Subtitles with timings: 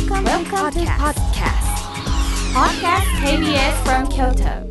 [0.00, 1.60] Welcome, Welcome to podcast.
[2.54, 4.66] Podcast KBS from Kyoto.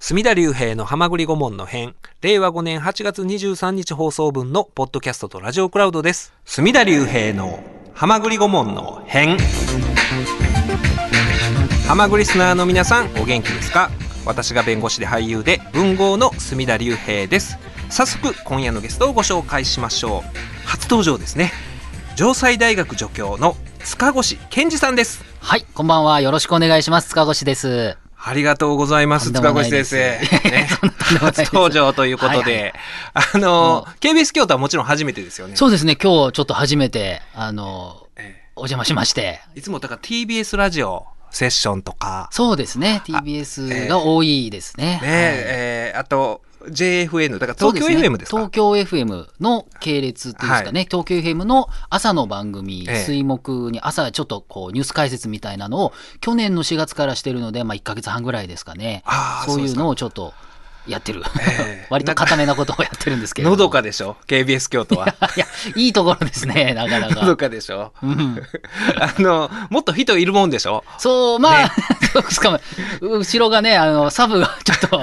[0.00, 6.32] 隅田隆平の浜栗顧問の編、令和5年8月23日放送分のポッドキャストとラジオクラウドです。
[6.44, 7.62] 隅田隆平の
[7.94, 9.38] 浜栗顧問の編。
[11.86, 13.90] 浜栗リスナーの皆さん、お元気ですか？
[14.26, 17.58] 私が弁護士で俳優で文豪の隅田隆平です。
[17.90, 20.66] 早速、今夜のゲストをご紹介しましょう。
[20.66, 21.52] 初登場ですね。
[22.18, 25.22] 城西大学助教の塚越健二さんです。
[25.38, 26.20] はい、こんばんは。
[26.20, 27.10] よろしくお願いします。
[27.10, 27.96] 塚越です。
[28.16, 29.30] ありがとうございます。
[29.30, 30.18] 塚越先生。
[30.50, 30.68] ね
[31.20, 32.74] 初登場ということで、
[33.14, 35.54] あの、KBS 京都はもちろん初めてですよね。
[35.54, 39.40] そうですね、今日ちょっと初めて、あの、えお邪魔しまして。
[39.54, 44.86] えいつもだから TBS ラジオセッションとか、そうですね、TBS が多いですね。
[44.86, 48.36] ね、はいえーあと JFN、だから東京 FM ですか？
[48.36, 53.04] 東京 FM の系列っていうんですかね、東京 FM の朝の番組、ええ。
[53.04, 59.04] 水木に朝ちょっとこうニュース解説みたいなのを去年の4月からしてるので、まあ1ヶ月半ぐらいですかね。
[59.46, 60.34] そういうのをちょっと
[60.88, 61.22] やってる。
[61.40, 63.56] ええ 割と固めなことをやってるんですけれども。
[63.56, 65.08] のどかでしょ ?KBS 京都は。
[65.36, 67.36] いや、いいところですね、 なかなのどか。
[67.36, 67.92] かでしょ？
[68.02, 68.42] うん、
[69.00, 70.84] あの、もっと人いるもんでしょ？
[70.98, 71.70] そう、まあ、ね
[72.12, 72.60] そうですか、
[73.00, 75.00] 後ろがね、あの、サブがちょっと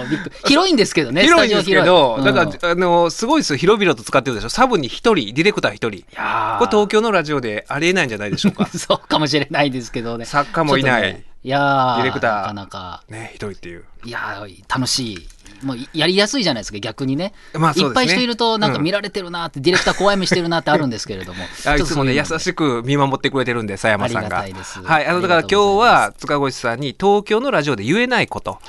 [0.48, 3.58] 広いんですけどね、広いんですけど、スタジオ広いだから、あの、すごいですよ。
[3.58, 4.50] 広々と使ってるでしょ？
[4.50, 5.90] サブに一人、ディレクター一人。
[6.00, 8.68] いやーこれ東京のラジオでありえないんじゃないでしょうか？
[8.68, 10.26] そうかもしれないですけどね。
[10.26, 13.84] 作家もいないいやーディレクターなかなか、ね、一人っていう。
[14.04, 15.28] いやー楽しい。
[15.64, 17.34] もうやりやすいじゃないですか、逆にね。
[17.54, 21.44] まあねいっぱい人いると、なんかうん見られてるなって、ディレクター怖い目してるなってあるんですけれども。
[21.66, 22.40] あいつもね、優く。
[22.40, 24.42] しく見守ってくれてるんで、佐山さんありがが。
[24.44, 25.08] たいですはい。
[25.08, 28.60] あの、だから今日は、塚越さんに東京のラジオで言えないこと。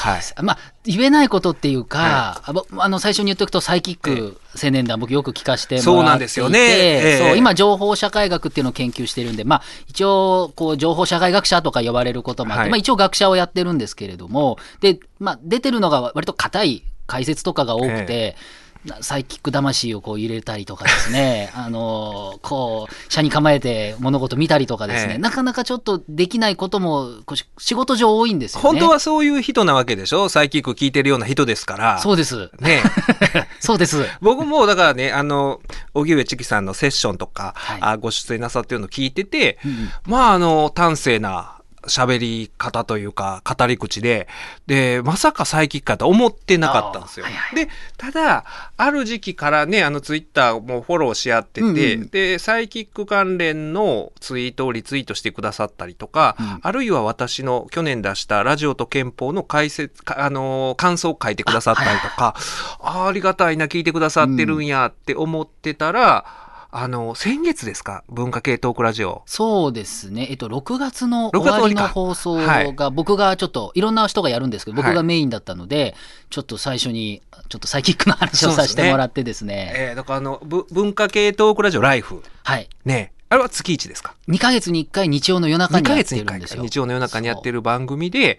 [0.00, 0.22] はい。
[0.42, 6.58] まあ、言えないことっていうか、はあぼあの最初に言っておくと、サイキック青年団、僕よく聞かせてもらっていてそうなんですよね。
[6.58, 7.18] ええ。
[7.18, 12.70] そう今、情報社会学っていうのを研究してるんで、まあ、一応、こう、情報社会学者とか呼ばれることもあって、はい。
[12.70, 18.67] まあ、一応学者をやってるんですけれども、で、まあ、出てるのが割と硬い解説とかが多くて、な
[19.00, 27.10] サイキック魂をこう入れたりとかですね、 あのこう、車に構えて物事見たりとかですね、ええなかなかちょっとできないことも、
[27.58, 28.62] 仕事上多いんですよね。
[28.62, 30.28] 本当はそういう人なわけでしょ？
[30.28, 31.98] サイキック聞いてるような人ですから。
[31.98, 32.50] そうです。
[32.60, 32.82] ね。
[33.60, 34.04] そうです。
[34.20, 35.60] 僕もだからね、あの、
[35.94, 44.28] 荻上チキさんのセッションとか、はいあご出演なさってるのを聞いてて、うんまあ、あの、端正な喋り方というか、語り口で、
[44.66, 47.26] で、まさかサイキックかと思ってなかったんですよ。
[47.26, 47.64] はいはい。
[47.66, 48.44] で、ただ、
[48.76, 51.64] ある時期からね、あの、ツイッターもフォローし合ってて、う
[51.98, 52.08] んうん。
[52.08, 56.58] で、サイキック関連のツイートをリツイートしてくださったりとか、うん。
[56.62, 62.34] あるいは私の去年出したラジオと憲法の解説、かあのー感想を書いてくださったりとか、
[62.80, 66.24] あーありがたいな、聞いてくださってるんやって思ってたら、
[66.70, 68.04] あの、先月ですか？
[68.08, 69.22] 文化系トークラジオ。
[69.24, 70.26] そうですね。
[70.30, 75.94] えっと、6月の6終わりの放送はいが、僕がちょっと、いろんな人がやるんですけど、はい僕がメインだったので、
[76.28, 79.72] ちょっと最初に、ちょっとサイキックの話をさせてもらってですね。
[79.74, 82.22] えー、だからあの、ぶ文化系トークラジオライフ。
[82.44, 82.68] はい。
[82.84, 83.12] ね。
[83.30, 86.62] あれは月1ですか？2ヶ月に1回日曜の夜中2ヶにやっ月に1回てるんですよ。
[86.62, 88.38] 日曜の夜中にやってる番組で、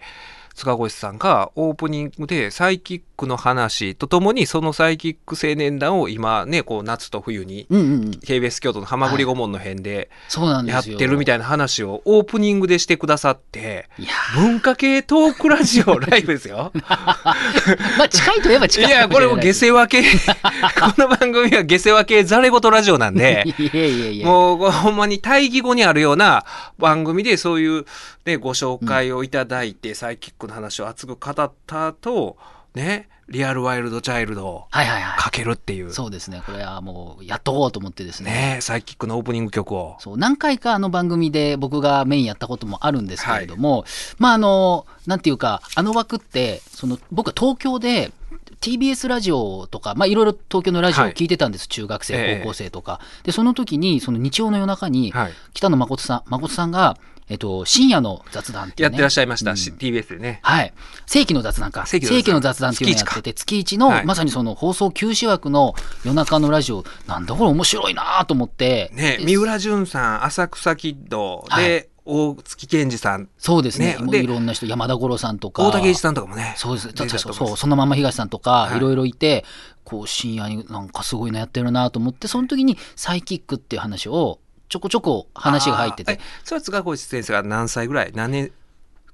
[0.54, 7.66] 塚越さんがオープニングでサイキックの話とともにそのサイキック青年団を今ね、こう夏と冬に。
[7.70, 10.84] KBS 京都の浜栗顧問の辺でそうなんでやっ。
[10.84, 16.72] てるみたいな話をオープニングでしてくださって、いや文化系トークラジオライブですよ。
[16.74, 16.80] ー
[17.98, 24.26] まあ、近いといえばい近いや、これも下世世話系、 この番組は下世話系ザレ言ラジオなんで、いやいやいや。
[24.26, 26.44] もうほんまに対義語にあるような
[26.78, 27.84] 番組でそういう、
[28.24, 32.36] ね、ご紹介をいただいて、サイキックの話を熱く語った後、
[32.74, 35.18] ね、リアルワイルドチャイルドをはいはいはい。
[35.18, 35.92] かけるっていう。
[35.92, 36.42] そうですね。
[36.44, 38.54] これはもう、やっとこうと思ってですね。
[38.56, 39.96] ね、サイキックのオープニング曲を。
[40.00, 43.84] そう何回かあの番組で僕がメインやったこともあるんですけれども、
[44.18, 48.12] まああのなんていうかあの枠ってその僕は東京で
[48.60, 53.00] TBS ラジオとか、まあ、いろいろ東京のラジオを聞いてたんです、中学生、ええ高校生とか。
[53.22, 56.98] で、その時に、その日曜の夜中に、はい北野誠さん、誠さんが、
[57.30, 58.92] えっと、深夜の雑談っていう、ね。
[58.92, 60.40] やってらっしゃいました、うんし TBS でね。
[60.42, 60.74] はい。
[61.06, 61.86] 世紀の雑談か。
[61.86, 65.74] 世世紀の雑談っていうのをやってて、月一の、はいまさにその放送休止枠の
[66.04, 68.90] 夜中のラジオ、なんだこれ面白いなと思って。
[68.94, 73.96] ね、で三浦淳さん、浅草キッド、はいで、大月健二さん、そうですね。
[74.00, 75.62] ねいろんな人、山田五郎さんとか。
[75.62, 76.54] 大竹一さんとかもね。
[76.56, 76.88] そうです。
[76.88, 79.44] 出てたとそう思いますそう、そのまま東さんとか、はいいろいろいて、
[79.84, 84.40] こう、深夜になんかすごいのやってるなと思って、その時にサイキックっていう話を、
[84.70, 86.18] ちょこちょこ話が入ってて。
[86.44, 88.52] それは塚越先生が何歳ぐらい何年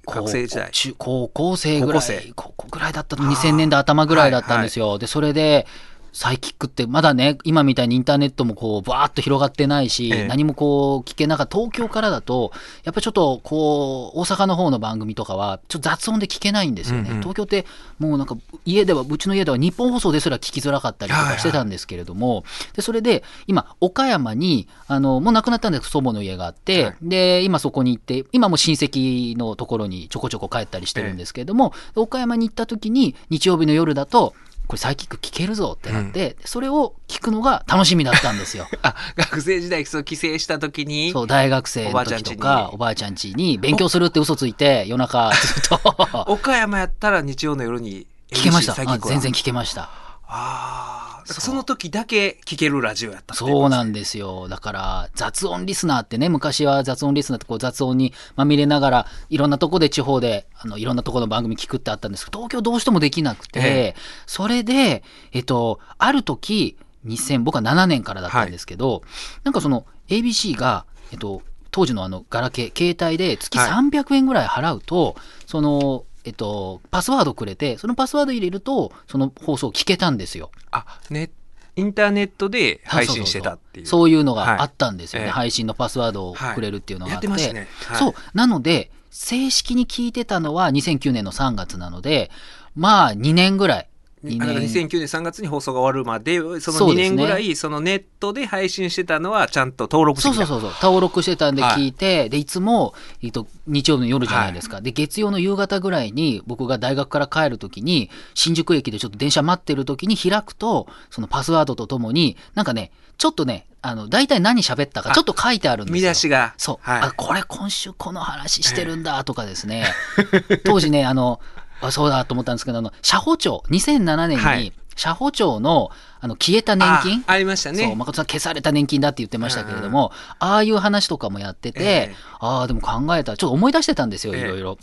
[0.07, 0.67] 学生時代？
[0.67, 2.33] 高校中高校生ぐらい。
[2.37, 2.71] 高校生。
[2.71, 5.67] ぐらいだったと2000年代頭ぐらいだったんですよ、でそれで
[6.17, 11.59] サイキックってまだね、今みたいにインターネットもこう、バーッと広がってないし、ええ何もこう、聞けなかった。
[11.59, 12.53] 東京からだと、
[12.85, 17.11] やっぱりちょっとこう、大阪の方の番組とかは、ちょっと雑音で聞けないんですよね。
[17.11, 17.67] うんうん東京って、
[17.99, 18.35] もうなんか、
[18.65, 34.33] 家では、うちの家では日本放送ですら聞きづらかったりとはいはいかしてたんですけれども、で、それで、今、岡山に、あの、もう亡くなったんですけど祖母の家があって、はいで、今そこに行って、今も親戚のところにちょこちょこ帰ったりしてるんですけれども、岡山に行った時に、日曜日の夜だと、
[34.67, 38.67] これサイキック聞けるぞってなって、それを聞くのが楽しみだったんですよ。
[38.83, 41.13] あ学生時代そう帰省した時に？
[41.13, 43.59] そう、大学生の時とか、おばあちゃん家に。
[43.59, 46.25] 勉強するって嘘ついて、夜中ずっと。
[46.33, 48.75] 岡山やったら日曜の夜に聞けました。
[48.75, 49.83] 全然聞けました。
[49.83, 49.89] あ
[50.29, 50.96] あ
[51.35, 54.49] その時だけ聞けるラジオやったそうなんですよ。
[54.49, 63.95] だから、雑音リスナーってね、昔は雑音リスナーってこう雑音にまみれながら、いろんなとこで地方で、あの、いろんなとこの番組聞くってあったんですけど、東京どうしてもできなくて、ええ。
[64.27, 65.03] それで、
[65.33, 66.77] えっと、ある時、
[67.07, 69.03] 2000、僕は7年からだったんですけど、
[69.45, 73.71] なんかその ABC が、えっと、当時のあの、ガラケー、携帯で月はい。
[73.71, 75.15] 300円ぐらい払うと、
[75.45, 80.51] その、えっと、パスワードくれて、そのパスワード入れると、その放送聞けたんですよ。
[80.73, 81.31] あね
[81.77, 85.27] インターネットで配信してたっていうそういうのがあったんですよね。
[85.27, 87.29] はいええ配信のパスワードをくれるっていうのがあって。
[87.29, 88.15] やってねはいそう。
[88.35, 92.31] なので、正式に聞いてたのは2009年の3月なので、
[92.75, 93.89] まあ2年ぐらい。
[94.27, 94.87] 2あだから年。
[94.87, 100.81] 2009年3月に放送が終わるまでその2そうですね年ぐらいそのネットで配信してたのはちゃんと登録してそうそうそうそう。
[100.83, 104.81] 登録してたんではい聞いて、で、いつも、えっと、日曜の夜じゃないですか。
[104.81, 115.95] で、月曜の夕方ぐらいに、僕が大学から帰るときに、新宿駅でちょっと電車待ってるときに開くと、そのパスワードとともに、なんかね、ちょっとね、あの、大体何喋ったか、あちょっと書いてあるんですよ。
[115.95, 119.87] 見出しがそう、はいあこれ今週この話してるんだとかですね、
[120.65, 121.41] 当時ね、あの、
[121.81, 125.91] あそうだと思ったんですけど、あの、社保庁、2007年にはい、社保庁の、
[126.21, 127.25] あの、消えた年金？
[127.27, 132.15] あありましたそう、ね誠さん消された年金だって言ってましたけれども、ああいう話とかもやってて、ええ。
[132.41, 134.41] ああ、でも考えたら、ちょっと思い出してたんですよ、ええ。
[134.41, 134.79] いろいろ。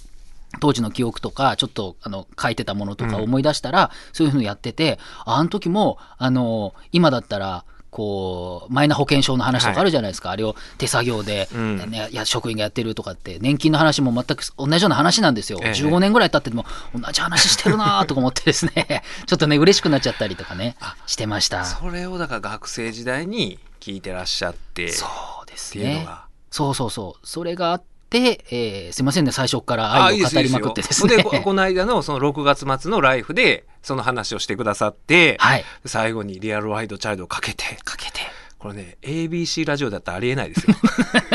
[0.59, 10.31] 当時の記憶とか、ちょっと、あの、書いてたものとか思い出したら、そういうのやってて、ああの時も、あの、今だったら、こう、マイナ保険証の話とかあるじゃないですか。
[10.31, 15.59] あれを手作業で、うんねいや、職員がやってるとかって、年金の話も全く同じような話なんですよ。
[15.61, 20.75] ええ15年ぐらい経ってても、同じ話してるなーとか思ってですね、 ちょっとね、嬉しくなっちゃったりとかね、
[21.05, 21.65] してました。
[21.65, 25.05] それをだから学生時代に聞いてらっしゃってそ
[25.43, 26.05] うですっていうのね。
[26.05, 27.27] がそうそうそう。
[27.27, 31.17] それがあって、えーすいませんね、最初から愛を語りまくってですね。
[31.17, 35.65] でこ この間のその6月末のライフでその話をしてくださって、はい。
[35.85, 38.19] 最後にリアルワイドチャイルドをかけてかけて。
[38.59, 40.73] これね ABC ラジオだったらありえないですよ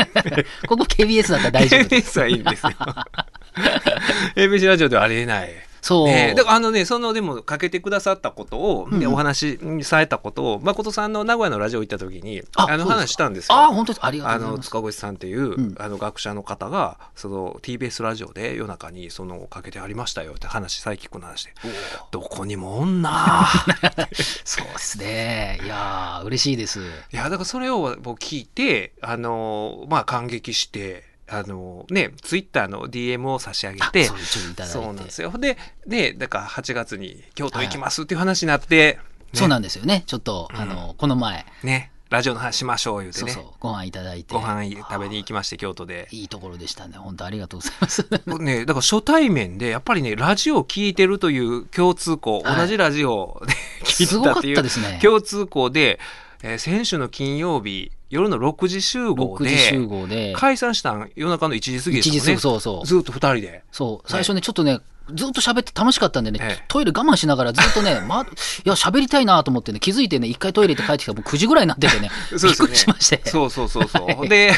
[0.67, 2.17] ここ KBS だったら大丈夫です。
[2.17, 2.71] KBS はいいんですよ
[4.35, 6.07] ABC ラジオではありえないそう。
[6.07, 13.55] ね、だからあのねそのでもかけてくださったことを、うお話しされたことを誠さんの名古屋のラジオ行った時にああの話したんですよ。
[13.55, 14.05] あ、本当です。
[14.05, 14.67] ありがとあうございます。
[14.73, 21.53] の塚越さんっていう、んあの学者の方がその TBS ラジオで夜中にそのかけてありましたよって話サイキックの話で
[22.11, 23.47] どこにもおんな
[24.43, 25.59] そうですね。
[25.63, 26.79] いやー、嬉しいです。
[26.79, 34.17] いやだからそれを僕聞いてあのまあ感激してあのねツイッターの DM を差し上げてあそう
[34.55, 34.63] て。
[34.63, 40.03] そうなんですよででだから8月に京都行きますっていう話になって、ねそうなんですよね。
[40.07, 44.33] ちょっと、あの、この前、ねラジオの話しましょう言うてねそうそう、ご飯いただいて。
[44.33, 46.07] ご飯食べに行きまして京都で。
[46.09, 46.97] いいところでしたね。
[46.97, 48.07] 本当ありがとうございます。
[48.41, 54.99] ね、だから初対面でやっぱりねラジオを聞いてるという共通項、はい同じラジオで聞いたっていう。
[54.99, 55.99] 共通項で、
[56.43, 60.33] えー先週の金曜日夜の6時集合6時集で合で。
[60.35, 62.85] 解散したん夜中の1時過ぎですよねそうそう。
[62.87, 64.11] ずっと2人でそう。
[64.11, 64.79] 最初ね、ちょっとね、
[65.13, 68.25] ずっと喋って楽しかったんでね、ええトイレ我慢しながらずっとね、 ま、い
[68.63, 73.21] や、喋りたいなと思ってね、気づいてね、一回トイレ行って帰ってきたらもう9時ぐらいになっててね、 そうねびっくりしまして。
[73.25, 74.53] そうそうそうそう で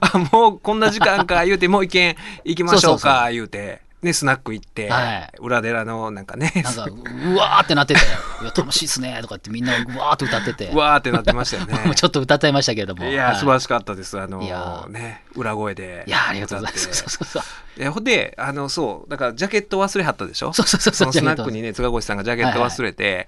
[0.00, 8.00] あもうこんな時間か言うてもう一軒行きましょうか言うてねスナック行って、はい裏寺のなんかねなんか、うわーってなってて、
[8.42, 13.04] いや、楽しいっすね、とかってみんなうわーって歌ってて、うわーってなってましたよね ちょっと歌っちゃいましたけれども。
[13.04, 14.18] いや、はい素晴らしかったです。
[14.20, 16.04] あのね、裏声で。
[16.06, 16.94] いや、ありがとうございます。
[16.94, 17.42] そうそうそう。
[17.76, 20.52] えほんで、あの、そう、だからジャケット忘れはったでしょ？
[20.52, 23.26] そうそうそうそうのスナックにね、塚越さんがジャケット忘れて、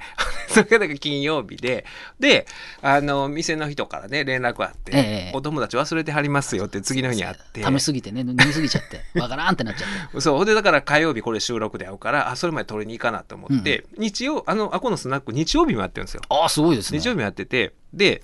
[0.49, 1.85] それがだから金曜日で、
[2.21, 2.47] で、
[2.81, 7.65] あの、店の人からね、連絡あって、ええお友達忘れてはりますよって次の日にあって。
[7.65, 10.21] 試しすぎてね、飲みすぎちゃって、わからんってなっちゃって。
[10.23, 10.37] そう。
[10.37, 16.23] ほんで、だから火曜日これ収録で会うから、あ、それまで取りに行かなと思って、日曜、あの、あこのスナック日曜日もやってるんですよ。
[16.29, 17.01] ああ、すごいですね。
[17.01, 18.23] 日曜日もやってて、で、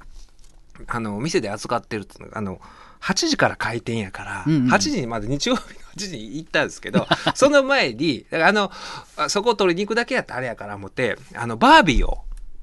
[0.89, 2.61] あの、店で扱ってるっていうのが、あの、
[3.01, 8.71] 8時から開店やから、うんうん8時にまで日曜日の8時に行ったんですけど、 その前に、あの、
[9.17, 12.19] あそこを取りに行くだけやったらあれやから思って、あの、バービーを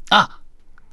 [0.09, 0.39] あ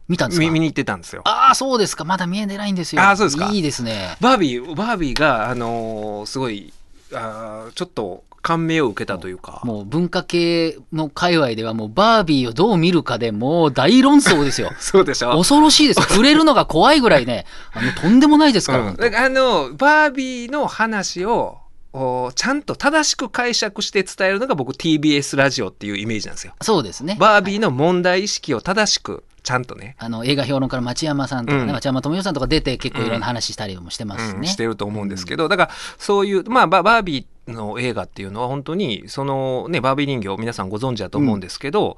[0.08, 0.44] 見たんですか？
[0.46, 1.22] 見見に行ってたんですよ。
[1.24, 2.04] ああ、そうですか。
[2.04, 3.02] まだ見えてないんですよ。
[3.02, 4.16] あーそうですかいいですね。
[4.20, 6.72] バービー、バービーが、あのーすごい、
[7.12, 9.60] あーちょっと感銘を受けたというか。
[9.64, 14.70] もう文化系の界隈ではもうバービーをどう見るかでもう大論争ですよ。
[14.78, 16.02] そうでしょ恐ろしいです。
[16.08, 18.84] 触れるのが怖いぐらいね、あのとんでもないですから。
[18.84, 21.58] うん、だからあのバービーの話を
[21.92, 26.52] おちゃんと正しく解釈して伝えるのが僕 TBS ラジオっていうイメージなんですよ。
[26.62, 27.16] そうですね。
[27.18, 34.38] バービーの問題意識を正しくちゃんとね、あの映画評論家の町山さんとかね、うん町山智代さんとか出て結構いろんな話したりもしてますしね。
[34.38, 41.96] うんしてると思うんですけど、だからそういう、まあ、ババービーの映画っていうのは本当にそのねバービー人形皆さんご存知だと思うんですけど、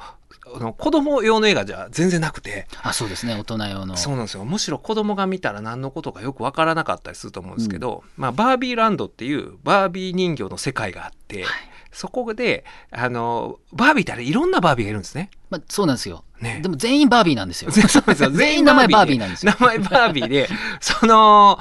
[0.54, 3.96] あの子供用の映画じゃ全然なくて、あ、そうですね、大人用の。
[3.96, 11.44] そうなんですよむしろ子供が見たら何のことかよくわからなかったりすると思うんですけど、まあ、バービーランドっていうバービー人形の世界があって、
[11.92, 15.30] そこであのバービーってあれいろんなバービーがいるんですね。
[15.50, 16.24] まあ、そうなんですよ。
[16.40, 17.70] ねでも全員バービーなんですよ。
[17.72, 19.54] そうですよ 全員名前バービーなんですよ。
[19.58, 20.48] 名前バービーで、
[20.80, 21.58] その、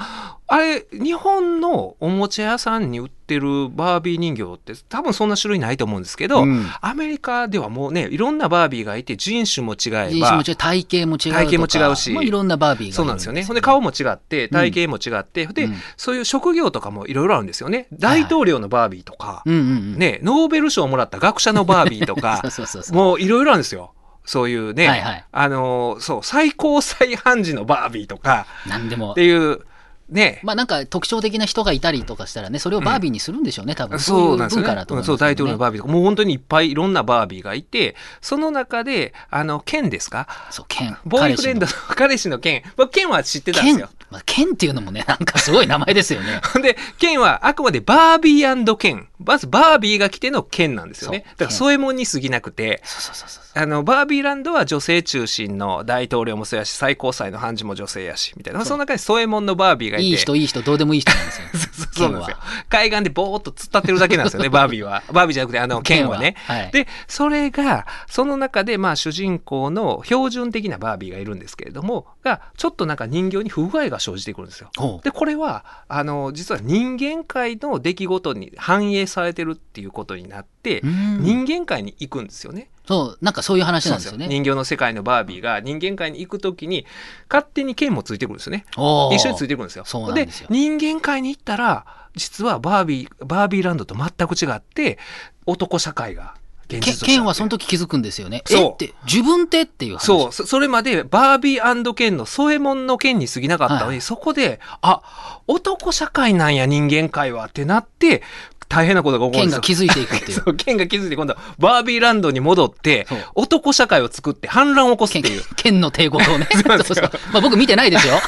[0.50, 11.32] あれ、日本のおもちゃ屋さんに売ってるバービー人形って多分そんな種類ないと思うんですけど、うんアメリカではもうね、いろんなバービーがいて人種も違えば人種も違う、体型も違う。
[11.32, 13.44] 体型も違うしいろんなバービーがそうなんですよね。
[13.44, 17.86] ほんで顔も違って、体型も違って、で、うんそういう職業とかもいろいろあるんですよね。
[17.92, 19.42] 大統領のバービーとか。
[19.44, 22.96] ね、ノーベル賞をもらった学者のバービーとか そう、そうそう。
[22.96, 23.92] もういろいろあるんですよ。
[24.24, 29.24] そういうね、はいはいあのーそう、最高裁判事のバービーとか、なんでもって。
[29.24, 29.60] いう、
[30.08, 33.98] ね、まあなんか特徴的な人がいたりとかしたらね、それをバービーにするんでしょうね、多分。
[33.98, 40.26] そそうなんですよねそう、大統領のバービーとか、もう本当にいっぱいいろんなバービーがいて、その中で、あの、ケンですか？
[40.50, 40.96] そう、ケン。
[41.04, 42.62] ボーイフレンドの彼氏のケン。
[42.76, 43.88] 僕、ケンは知ってたんですよ。
[44.10, 46.40] まあ、ケンっていうのもね、なんかすごい名前ですよね。
[46.62, 49.08] で、ケンはあくまでバービーケン。
[49.22, 51.24] まずバービーが来てのケンなんですよね。
[51.36, 53.62] だから、添え物に過ぎなくて、そうそうそうそう。
[53.62, 58.64] あの、バービーランドは女性中心の大統領もそうやし、最高裁の判事も女性やし、みたいな。
[58.64, 60.08] その中に添え物のバービーがいて。
[60.08, 61.88] いい人、いい人、どうでもいい人なんですよ。
[61.98, 62.36] そうなんですよ。
[62.68, 65.02] 海岸でボーっと突っ立ってるだけなんですよね、 バービーは。
[65.12, 66.36] バービーじゃなくて、あの、ケンはね。
[66.46, 74.70] ははいで、それが、その中で、まあ、主人公の標準的なバービーがいるんですけれども、が、ちょっとなんか人形に不具合が生じてくるんですよ。
[75.02, 82.68] で、これは、あの、実は人間界の出来事に反映されてるっていうことになって、うん人間界に行くんですよね。
[82.88, 84.28] そう、なんかそういう話なんですよね。
[84.28, 86.86] 人形の世界のバービーが人間界に行くときに、
[87.28, 88.64] 勝手に剣もついてくるんですよね。
[88.72, 89.84] 一緒についてくるんですよ。
[89.84, 91.84] そうで人間界に行ったら、
[92.16, 94.98] 実はバービー、バービーランドと全く違って、
[95.44, 96.34] 男社会が
[96.68, 98.42] 現ケ実としてケンはその時気づくんですよね。
[98.46, 100.06] そうえって、自分ってっていう話。
[100.06, 105.02] そう、そそれまでバービーケンの添え物の剣に過ぎなかったのに、はいそこで、あ、
[105.46, 108.22] 男社会なんや人間界はってなって、
[108.68, 109.60] 大変なことが起こるんですよ。
[109.62, 110.38] ケンが気づいていくっていう。
[110.44, 115.42] そう、ケンが気づいて今度はバービーランドに戻ってそう、男社会を作って反乱を起こすっていう。
[115.56, 116.48] ケン の帝国をね。
[116.52, 118.20] そうなんですよまあ僕見てないですよ。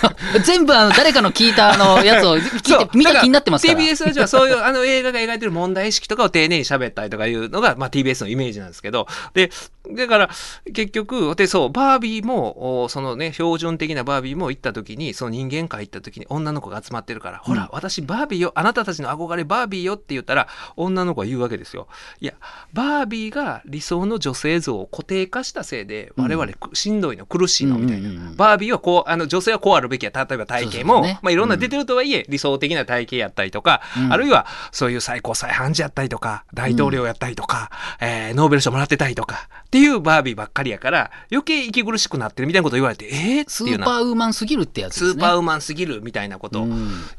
[0.44, 3.78] 全部あの誰かの聞いたあのやつを聞いて、見た気になってますから。
[3.78, 9.50] だ TBS ラジオはそういうあの映画が描いてる問題意識とかを丁寧に喋ったりとかいうのが、まあ、TBS のイメージなんですけど、で、
[9.88, 10.30] だから
[10.72, 21.88] 結局、で、そう、バービーも、おそのね、標準的なバービーも行った時に、その人間界行った時に女の子が集まってるから、ほら、私バービーよ、あなたたちの憧れバービーよって言ったら、女の子が言うわけですよ。
[22.20, 22.34] いや、
[22.72, 28.08] バービーが理想の女性像を固定化したせいで、我々しんどいの、苦しいの、みたいな。
[28.08, 30.10] うんうんうんうんバービーはこう、あの、女性はこうあるべきや。
[30.10, 37.70] 例えば体型も、まあ、いろんな出てるとはいえ、理想的な体型やったりとか、うんあるいはそういう最高裁判事やったりとか、大統領やったりとか、
[38.00, 43.62] えーノーベル賞もらってたりとか、っていうバービーばっかりやから、余計息苦しくなってるみたいなこと言われて、えー、ス。
[43.62, 45.22] ーパーウーマンすぎるってやつスですね。
[45.22, 46.66] ーパーウーマンすぎるみたいなこと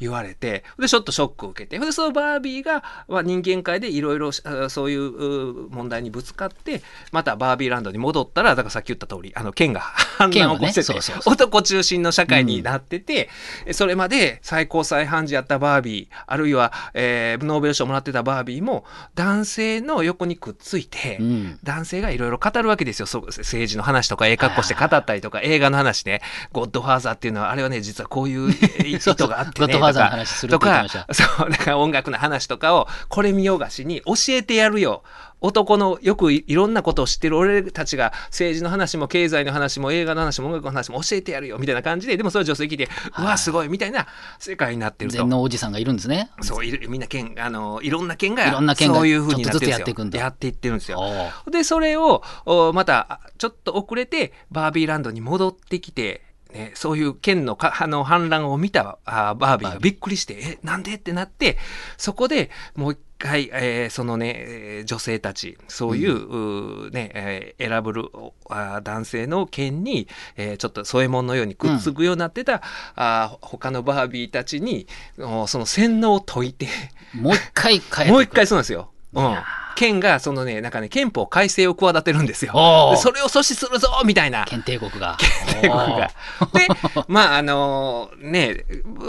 [0.01, 6.81] 言われて、で、ちょっとショックを受けて、で、そのバービーが、まあ、人間界でいろいろあそういうう問題にぶつかって、
[7.13, 11.34] またバービーランドに戻ったら、だからさっき言った通り、あの、剣が反乱を起こしてて、ねそうそうそう。
[11.34, 13.29] 男中心の社会になってて、
[13.72, 18.84] それまで最高裁判事やったバービー、あるいは、えーノーベル賞もらってたバービーも、
[19.15, 21.60] 男性の横にくっついて、うん。
[21.63, 23.05] 男性がいろいろ語るわけですよ。
[23.05, 26.21] そう政治の話とか、ええ格好して語ったりとか、 映画の話ね、
[26.51, 28.51] ゴッドファーザーっていうのは、あれはね、実はこういう
[28.83, 29.67] え意図があってね。
[29.67, 35.03] ゴッドファーザーの話するってとかました、そう、だから音楽の話とかを、これ見よがしに教えてやるよ。
[35.41, 44.07] 男のよくいいろんなことを知ってる俺たちが政治の話も経済の話も映画の話も音楽の話も教えてやるよみたいな感じででもそれは女性聞いてうわすごいみたいな
[44.39, 45.17] 世界になってると。
[45.17, 46.29] 全能おじさんがいるんですね。
[46.41, 50.19] そういるみんな県あのいろんな県がいろんな県がそういう風になってやっていくんだ。
[50.19, 51.01] やっていってるんですよ。
[51.50, 56.21] でそれをおまたちょっと遅れてバービーランドに戻ってきて
[56.53, 61.58] ね、そういう剣のかあの反乱を見たあバービーがびっくりして、え、なんでってなって、
[61.98, 68.03] そこでもう一回、えーそのね、えー女性たち、そういう、うーね、えー選ぶる
[68.50, 72.62] あー男性の剣に、えーちょっと添え物のようにくっつくようになってた、
[72.96, 74.88] あー他のバービーたちに、
[75.20, 76.67] おその洗脳を解いて、
[77.13, 78.91] もう一回変え もう一回そうなんですよ。
[79.13, 79.36] うん
[79.72, 79.74] いや。
[79.75, 82.54] 剣が、そのね、なんかね、憲法改正を企てるんですよ。
[82.98, 84.46] それを阻止するぞみたいな。
[84.46, 85.18] 検定国が。
[85.62, 86.12] 帝国が。
[86.54, 86.68] で、
[87.08, 88.66] まあ、あのね、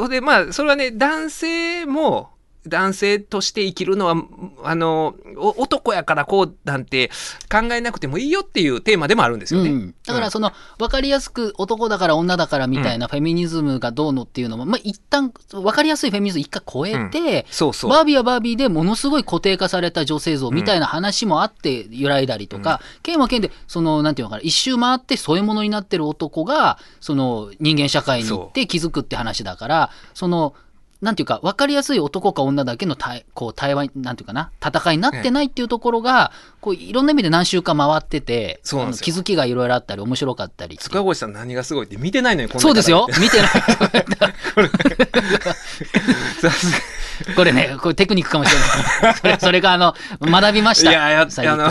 [0.09, 2.31] で、まあ、それはね、男性も、
[2.67, 4.15] 男性として生きるのは、
[4.63, 7.11] あのお男やからこうなんて
[7.51, 9.71] 考えなくてもいいよっていうテーマでもあるんですよね。
[9.71, 17.91] うん、だからその分かりやすく男だから女だからみたいなフェミニズムがどうのっていうのも、まあ、一旦分かりやすいフェミニズム一回超えて、そうそう。
[17.91, 30.55] バービーはバービーでものすごい固定化された女性像みたいな話もあって揺らいだりとか、ケンはケンでそのなんていうのかな一周回って添え物になってる男がその人間社会に行って気づくって話だからその
[31.03, 36.31] なんていうか分かりやすい男か女だけの対こう対話なんていうかな戦いになってないっていうところが、
[36.61, 38.71] こういろんな意味で何週か回ってて気
[39.11, 40.79] づきがいろいろあったり面白かったり。
[40.79, 43.09] 塚越さん何がすごいって見てないのにこんなそうですよ。
[43.21, 43.51] 見てない。
[47.37, 49.15] これねこれテクニックかもしれない。
[49.15, 50.91] それそれがあの学びました。
[50.91, 51.53] いやや最近。
[51.53, 51.71] あのは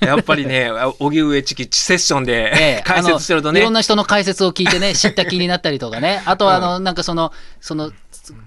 [0.00, 0.04] い。
[0.04, 3.60] やっぱりね、荻上チキセッションで、ええ解説してるとね。
[3.60, 3.72] いろん。
[3.72, 6.22] な人の解説を聞いてね、知った気になったりとかね。
[6.24, 7.92] あとは、あの、なんかその、その、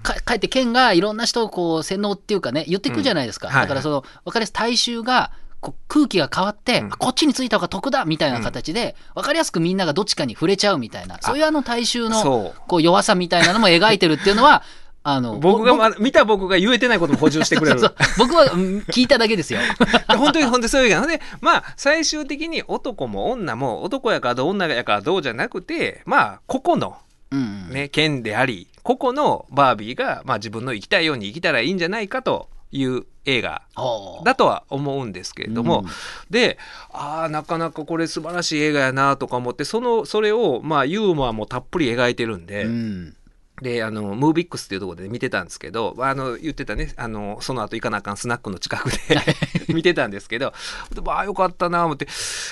[0.02, 3.54] かかえって県がいろんな人をこう洗脳っていうかね言っていくじゃないですか、うん。
[3.54, 3.62] はい。
[3.62, 6.92] だからその分かりやすい大衆がこう空気が変わって、うん。
[6.92, 14.62] あこっちについた方が得だみたいな形で、分かりやすくみんながどっちかに触れちゃうみたいなそういうあの大衆のこう弱さみたいなのも描いてるっていうのは
[15.06, 17.78] あの僕が、ぼま、見た僕が言えてないことも補充してくれる。
[17.78, 19.60] そう僕はうん聞いただけですよ。
[20.08, 26.96] 本当に本当にそういうけどでまあ最終的に男も女も男やからどう女やからどうじゃなくてまあ個々の
[27.30, 33.62] うんね剣であり個々のバービーが、まあ、自分の生きたいように生きたらいいんじゃないかという映画
[34.24, 35.86] だとは思うんですけれども、うん。
[36.28, 36.58] で
[36.92, 43.16] ああなかなかこれ素晴らしい映画やなとか思ってそのそれをまあユーモアもたっぷり描いてるんで、うん。
[43.62, 48.98] であのムービックスっていうところで見てたんですけどあの言ってたねあのその後行かなあかんスナックの近くで
[49.72, 50.52] 見てたんですけど
[51.06, 52.08] ああよかったな思って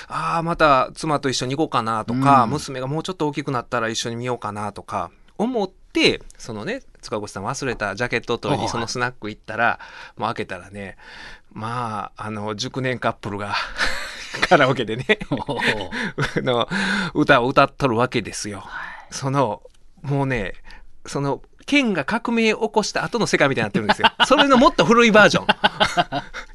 [0.07, 2.51] ああまた妻と一緒に行こうかなとか、うん。
[2.51, 9.79] 娘がもうちょっと大きくなったら一緒に見ようかなとか思ってそのね塚越さん忘れたジャケットを取りにそのスナック行ったら
[10.17, 10.97] もう開けたらね
[11.51, 13.55] まああの熟年カップルが
[14.49, 15.05] カラオケでね
[16.37, 16.67] の
[17.13, 18.65] 歌を歌っとるわけですよ。
[19.11, 19.61] その
[20.01, 20.53] もうね
[21.05, 24.11] その剣が革命を起こした後の世界みたいになってるんですよ。
[24.25, 25.47] それのもっと古いバージョン。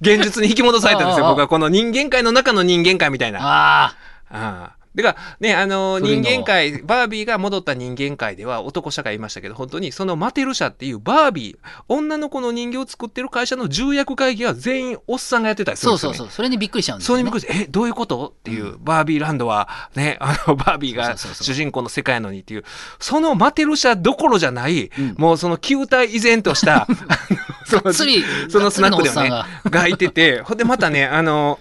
[0.00, 1.26] 現実に引き戻されたんですよ。
[1.26, 3.40] 僕はこの人間界の中の人間界みたいな。
[3.40, 3.94] ああ
[4.30, 16.16] あだからね、あの人間界、バービーが戻った人間界では男社会いましたけど、本当にそのマテル社っていうバービー、女の子の人形を作ってる会社の重役会議は全員おっさんがやってたりするんですよ、ね。
[16.18, 16.37] そうそうそう。
[16.37, 18.35] それにびっくりしちゃうんですよ、ね、そうにびっくりして、え、どういうこと？
[18.38, 22.64] っていう、バービーランドは、ね、あの、バービーが主人公の世界やのにっていう、
[22.98, 25.14] そのマテル社どころじゃない、うん。
[25.18, 26.87] もうその球体依然とした、
[27.66, 31.59] そのそのスナックではねがいてて、ほんでまたね、あの、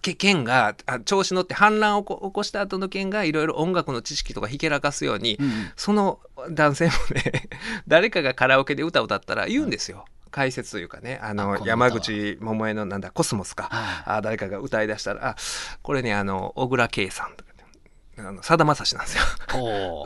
[0.00, 6.20] け剣があ調子乗って反乱を起こした後の剣がいろいろ音楽の知識とかひけらかすように、うんその
[6.50, 7.48] 男性もね
[7.86, 10.04] 誰かがカラオケで歌を歌ったら言うんですよ。
[10.30, 11.20] 解説というかね。
[11.22, 14.16] あの山口百恵のなんだコスモスか、はい。
[14.16, 15.36] あ誰かが歌い出したらあ
[15.82, 17.52] これねあの小倉圭さんとか。
[17.52, 17.53] ね
[18.16, 19.24] あのさだまさしなんですよ。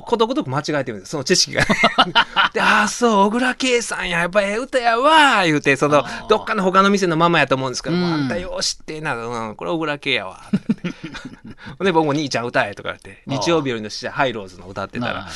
[0.07, 1.63] ことごとく間違えてるんですその知識が。
[2.55, 10.41] で、ああ、そう、小倉圭さんや、やっぱええ歌やわー言うて、そのどっかの他の店のママやと思うんですけど、あんたよう知ってえな、うん、これ小倉圭やわ。
[10.51, 11.09] とか言って
[11.79, 15.29] ほん で、僕も兄ちゃん歌えとか言って、日曜日よりの使者ハイローズの歌ってたら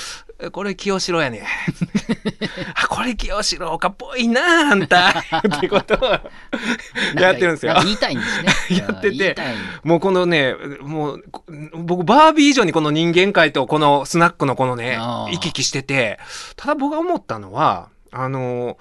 [0.51, 1.43] これ清志郎やねん。
[2.75, 5.11] あ、これ清志郎かっぽいな、あんた。
[5.57, 7.75] ってことをやってるんですよ。
[7.83, 9.37] 言いたいんですね やってて
[9.85, 16.19] もうこのね、もう、こ僕、バービー以上にこの人間界とこのスナックのこのね行き来してて、
[16.57, 18.79] ただ僕が思ったのは、あの、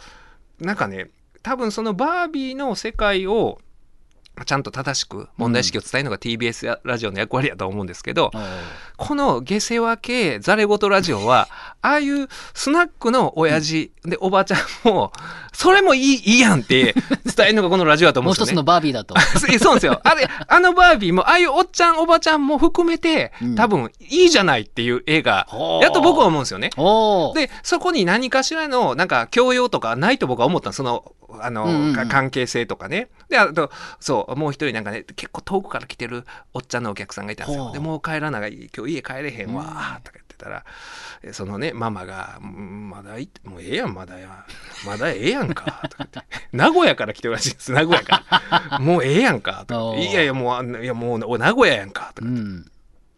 [0.59, 1.09] なんかね、
[1.43, 3.59] 多分そのバービーの世界を、
[4.45, 8.41] ちゃんと正しく問題意識を伝えるのが TBS やラジオの役割やと思うんですけど、おう
[8.97, 11.47] この下世話系ザレ言ラジオは、
[11.81, 15.11] ああいうスナックの親父でおばちゃんも、
[15.53, 16.93] それもいいいいやんって
[17.35, 18.51] 伝えるのがこのラジオだと思もううんですよね。
[18.51, 19.19] 一つのバービーだと。
[19.39, 19.99] そうそうなんですよ。
[20.03, 25.47] あれ、あのバービーも、ああいうおっちゃん、おばちゃんも含めてうん、多分、いいじゃないっていう映画
[25.81, 26.69] やと僕は思うんですよね。
[27.35, 33.09] で、そこに何かしらの、なんか、教養とかないと僕は思ったの、その、あの、うんうん関係性とかね。
[33.29, 37.71] で、あと、そう、もう一人なんかね、結構遠くから来てるおっちゃんのお客さんがいたんですよ。
[37.71, 40.65] で、もう帰らない、今日家帰れへんわ、とか言ってったら
[41.21, 44.45] えそのねママが「うんまだいもうええやんまだや。
[44.85, 46.19] まだええやんか」とかって。
[46.51, 48.23] 名古屋から来てるらしいんです名古屋か
[48.69, 52.39] ら「もうええやんか」とか いやいやもういやもうお名古屋やんか」とかって。
[52.39, 52.65] うん。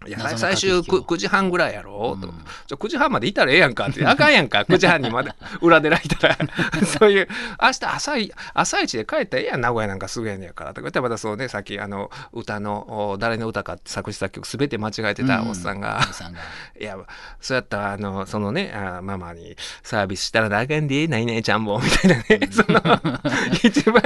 [0.07, 1.01] いや最終駆け引きを。
[1.03, 2.33] 9, 時半ぐらいやろ、とうん。
[2.67, 4.05] ちょ9時半までいたらええやんかって。
[4.05, 4.61] あかんやんか。
[4.61, 6.37] 9時半にまで裏で泣いたら。
[6.99, 7.27] そういう。
[7.61, 10.71] 明日朝い朝一で帰ったらええやん名古屋なんかすぐやねんから。
[10.71, 16.39] とか言ったらまたそうねさっきあの歌のお誰の歌かって作詞作曲全て間違えてたおっさんが、おっさんが。
[16.79, 16.97] いや
[17.39, 22.49] そうやったらあのそのねあママにサービスしたらあかんで何々ちゃんもみたいなね。
[22.51, 22.81] その
[23.63, 24.01] 一番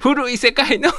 [0.00, 0.90] 古い世界の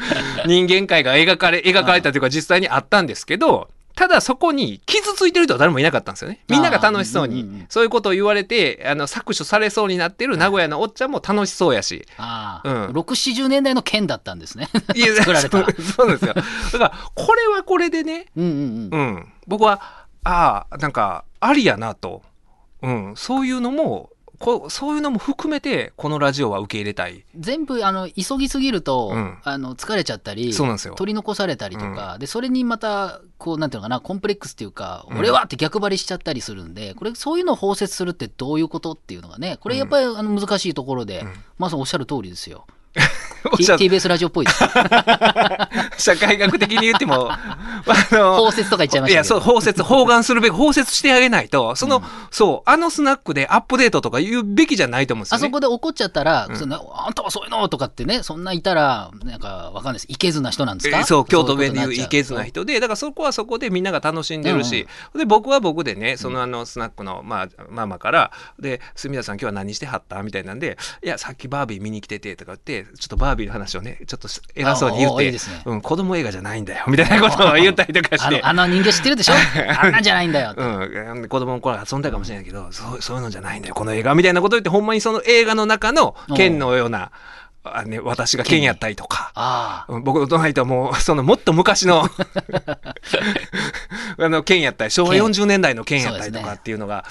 [0.46, 6.40] 人間界が描かれ描かれたというか実際にあったんですけどただそこに傷ついてる人は誰もいなかったんですよね。
[6.48, 12.06] みんなが楽しそうにそういうことを言われてあの搾取されそうになってる名古屋のおっちゃんも楽しそうやし。
[12.16, 14.68] ああ、うん6、70年代の剣だったんですね。
[14.94, 16.34] いや 作られたそうですよ。
[16.34, 19.00] だからこれはこれでねうんうんうん。
[19.00, 22.22] うん、僕はああなんかありやなと、
[22.82, 24.10] うん、そういうのも
[24.42, 27.24] こそういうのも含めてこのラジオは受け入れたい。
[27.38, 29.38] 全部あの急ぎすぎると、うん。
[29.44, 30.94] あの疲れちゃったりそうなんですよ。
[30.94, 41.24] 取り残されたりとか、でそれにまたこうなんていうのかなコンプレックスっていうか、俺はって逆張りしちゃったりするんでこれそういうのを包摂するってどういうことっていうのがねこれやっぱりあの難しいところで、
[41.58, 42.66] まさにおっしゃる通りですよ。
[43.42, 44.64] TBS ラジオっぽいです。
[45.98, 47.30] 社会学的に言っても
[47.86, 55.46] あの包摂とか言っちゃいましたいやそう包摂包含するべき包摂してあげないとその、そうあのスナックでアップデートとか言うべきじゃないと思うんですよね。
[55.46, 60.06] あそこで怒っちゃったら、そんなあんたはそういうのとかってね、そんないたら、なんかわかんないです。
[60.08, 61.00] いけずな人なんですか？
[61.00, 62.52] えそう京都弁で言ういけずな人。
[62.62, 78.40] 人でだからそこはそこでみんなが楽しんでるし、で僕は僕でねそのあのスナックの、まあ、ママから「で住田さん今日は何してはった?」みたいなんで「いやさっきバービー見に来てて」とか言ってちょっとバービーの話をねちょっと偉そうに言っていいねうん、子供映画じゃないんだよ」みたいなことを言ったりとかして。
[78.42, 78.66] あの。
[78.66, 79.34] 人形知ってるでしょ？
[79.78, 80.54] あんなんじゃないんだよ。
[80.56, 80.64] う
[81.24, 83.74] ん、子供の頃は遊んだかもしれないけどそうそういうのじゃないんだよ。
[83.74, 87.10] この映画みたいなこと言ってほんまにその映画の中の剣のような
[87.64, 89.86] あ、ね、私が剣やったりとか。
[90.02, 92.04] 僕の隣とはもうそのもっと昔の
[94.18, 95.22] あの剣やったり昭和剣。
[95.22, 97.04] 40年代の剣やったりとかっていうのが。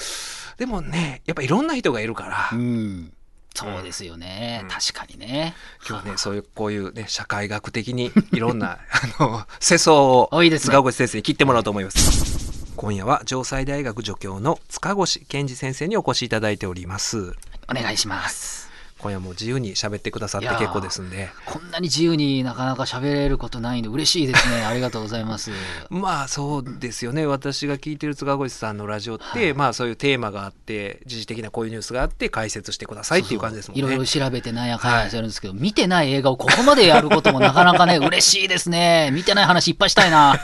[0.57, 3.13] でもねやっぱいろんな人がいるから、あ、うん。
[3.53, 4.65] そうですよね。
[4.69, 5.53] 確かにね。
[5.87, 8.79] 今日はねそういうこういうね社会学的に いろんな
[9.19, 17.33] あの世相を塚越先生に切ってもらおうと思います今夜は城西大学助教の塚越健二先生にお越しいただいております
[17.69, 18.60] お願いします。
[19.01, 24.63] 今夜も自由に喋ってくださって結構ですんでこんなに自由になかなか喋れることないんで嬉しいですね。
[24.65, 25.51] ありがとうございます。
[25.89, 39.09] まあそうですよね私が聞いてる塚越さんのラジオって、まあそういうテーマがあって時事的なこういうニュースがあって解説してくださいっていう感じですもんねいろいろ調べてなんやかんやしてるんですけど、見てない映画をここまでやることもなかなかね、 嬉しいですね。
[39.11, 40.39] 見てない話いっぱいしたいな。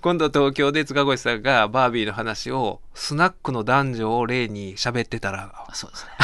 [0.00, 6.23] 今度東京で塚越さんがバービーの話をスナックの男女を例に喋ってたらそうですね。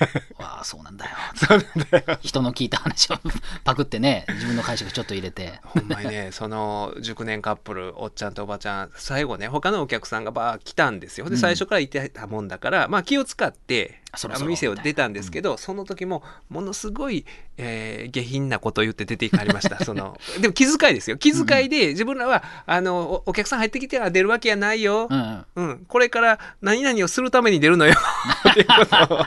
[0.38, 1.10] わあ、そうなんだよ。
[1.34, 2.18] そうなんだよ。
[2.20, 3.16] 人の聞いた話を
[3.64, 5.60] パクってね、自分の解釈ちょっと入れて。
[5.64, 11.28] ほんまにね その熟年カップルおっちゃんとおばちゃん最後ね他のお客さんがバー来たんですよ。
[11.28, 19.84] で最初からいてたもんだから、まあ気を使ってそろ店を出たんですけど、その時もものすごい、えー下品なことを言って出ていかれました。
[19.84, 21.18] そのでも気遣いですよ。
[21.18, 25.68] 気遣いで自分らはあのおお客さん入ってきては出るわけやないよ、うんうん。
[25.68, 27.94] うん、これから何々をするために出るのよ。
[28.50, 29.26] っていうことを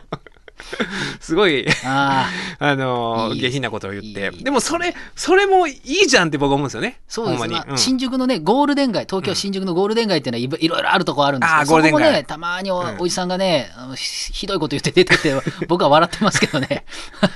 [1.20, 2.28] すごい あ
[2.60, 4.32] の下品なことを言って。
[4.32, 7.00] でもそれそれもいいじゃんって僕思うんですよね。
[7.08, 7.48] そうです。
[7.48, 15.36] ね、新宿のね、ゴールデン街、東京新宿のゴールデン街っていうのはいろいろあるとこあるんですけど、そこもね、たまにお,、じさんがね、ひひどいこと言って出てて、
[15.68, 16.86] 僕は笑ってますけどね、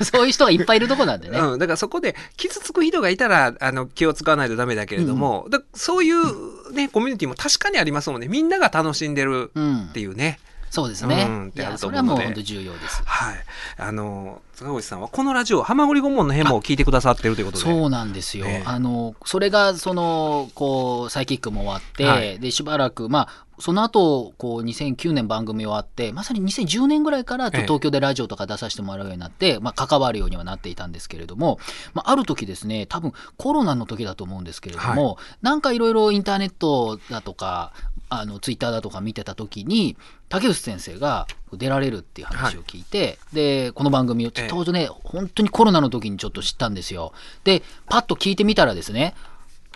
[0.02, 1.40] そういう人がいっぱいいるとこなんでね。
[1.40, 8.28] うん、だからそこで傷つく人がいたらあの気を使わないとダメだけれども、だそういう、ね、コミュニティも確かにありますもんね。
[8.28, 11.26] みんなが楽しんでるうんっていうね、そうですね。
[11.28, 12.16] うんってあると思うので。
[12.16, 13.02] それはもう本当重要です。
[13.06, 13.36] はい。
[13.78, 17.64] あの塚越さんはこのラジオ「はまぐり顧問」の辺も聞いてくださってるということで。
[17.64, 18.46] そうなんですよ。
[18.48, 22.40] ええあの、それが、その、こう、サイキックも終わって、はい。
[22.40, 27.62] で、しばらく、まあ、その後、こう、2009年番組終わって、まさに2010年ぐらいから、ええ。
[27.64, 31.60] 東京でラジオとか出させてもらうようになって、まあ、関わるようにはなっていたんですけれども、
[31.94, 37.72] まあ、ある時ですね、多分、コロナの時だと思うんですけれども、なんかいろいろインターネットだとか、
[38.10, 39.98] あの、ツイッターだとか見てた時に、
[40.30, 47.14] 竹内先生が出られるっていう話を聞いて、で、この番組を、ええちょうどね、本当にコロナの時にちょっと知ったんですよ。
[47.44, 49.16] で、パッと聞いてみたらですね、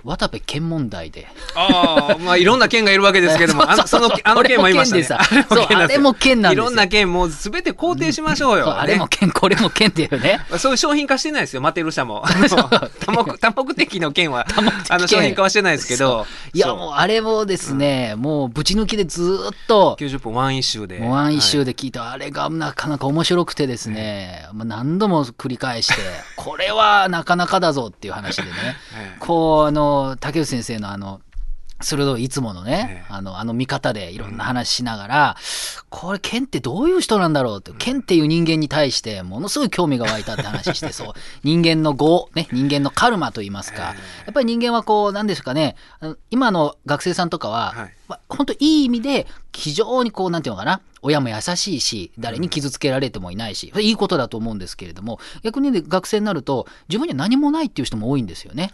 [0.03, 1.27] 渡部県問題で。
[1.55, 5.03] ああ、まあいろんな県がいるわけですけども、 あの、その、あの県もいましたね。
[5.49, 8.79] そう、あれも県なんですいろんな県もうすべて肯定しましょうよ。
[8.79, 10.45] あれも県、これも県っていうね。
[10.57, 12.23] そういう商品化してないですよ、マテル社も。
[13.05, 14.45] 多目、多目的の県は、
[14.89, 16.25] あの、商品化はしてないですけど。
[16.53, 19.97] いや、もうあれもですね、もうぶち抜きでずっと。
[19.99, 20.99] 90分ワンイシューで。
[21.05, 25.95] ワンイシューで聞いた、あれがなかなか面白くてですね、まあ何度も繰り返して、
[26.35, 28.49] これはなかなかだぞっていう話でね、
[29.19, 29.88] こう、あの、
[30.19, 31.21] 竹内先生のあの、
[31.81, 35.37] 鋭いいつものね、あの、あの見方でいろんな話しながら、
[35.89, 43.95] これ、ケンってどういう人なんだろうって、ケンっていう人間に対して、ものすごい興味が湧いたって話して、そう、 人間の業、ね、人間のカルマと言いますか、や
[44.29, 45.75] っぱり人間はこう、なんですかね、
[46.31, 47.73] 今の学生さんとかは、
[48.09, 58.71] まあ、本当いい意味で、非常にこう、なんていうのかな、親も優しいし、誰に傷つけられてもいないし、いいことだと思うんですけれども、逆にね、学生になると、自分には何もないっていう人も多いんですよね。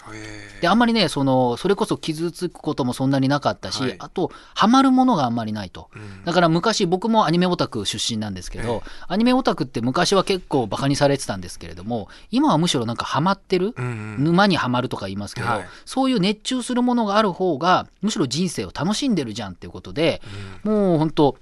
[0.62, 5.90] で、あんまりね、その、それこそ傷つくこともそんなになかったし、はい、あと、ハマるものがあんまりないと。
[5.96, 13.88] うん、だから昔、僕もアニメオタク出身なんですけど、アニメオタクって昔は結構バカにされてたんですけれども、今はむしろなんかハマってる、うんう
[14.22, 20.22] ん、沼にはまるとか言いますけど、はい、そういう熱中するものがある方が、むしろ人生を楽しんでるじゃんっていうことで、
[20.66, 21.38] うん、もう本当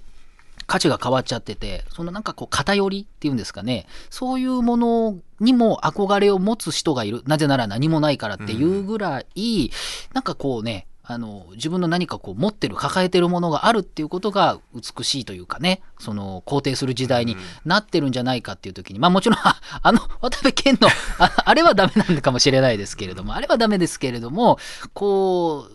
[0.66, 7.22] 価値が変わっちゃってて、そのなんかこう偏りっていうんですかね、そういうものにも憧れを持つ人がいる。
[7.26, 9.70] なぜなら何もないからっていうぐらい、うん、
[10.14, 19.60] なんかこうね、あの、自分の何かこう持ってる、抱えてるものがあるっていうことが美しいというかね、その肯定する時代になってるんじゃないかっていう時に、まあもちろん、あ
[19.92, 24.58] の、渡辺謙のあ、 あれはダメなんかもしれないですけれども、あれはダメですけれども、
[24.94, 25.73] こう、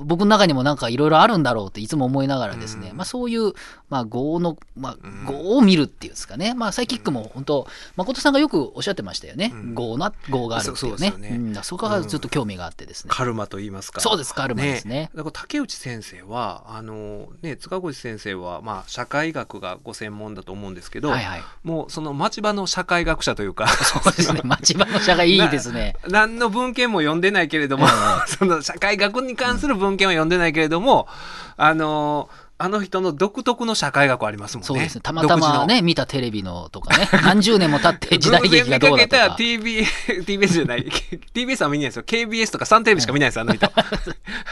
[0.00, 3.52] 僕の中にもなんかいろいろあるんだろうっていつも思いながらですね、うん、まあそういう、
[3.88, 4.96] まあ業の、まあ
[5.30, 9.52] 業を見るっていうんですかね、まあサイキックも本当、誠さんがよくおっしゃってましたよね。
[9.76, 11.10] 業な、業があるっていうね。
[11.10, 11.28] そね。
[11.30, 13.10] うん、そこがずっと興味があってですね。
[13.12, 14.00] カルマと言いますか。
[14.00, 14.88] そうです、カルマですね。
[14.88, 15.10] ね。
[15.14, 25.96] だから竹内先生は、あの、ね、塚越先生は、まあ社会学がご専門だと思うんですけど、はいはい、もうその町場の社会学者というか、そうですね、 町場の社会いいですね。
[26.08, 31.08] 何の文献も読んでないけれども、えー、その社会学に関する文献は読んでないけれども、
[31.56, 32.28] あの
[32.60, 34.66] あの人の独特の社会学ありますもんね。
[34.66, 35.00] そうですね。
[35.00, 39.36] たまたまね、見たテレビのとかね、 何十年も経って 時代劇がどうだとか。
[39.36, 40.84] 偶然見かけた TBS、 TBS じゃない、
[41.32, 42.02] TBS は見ないですよ。
[42.02, 43.70] KBS とかサンテレビしか見ないです、あの人。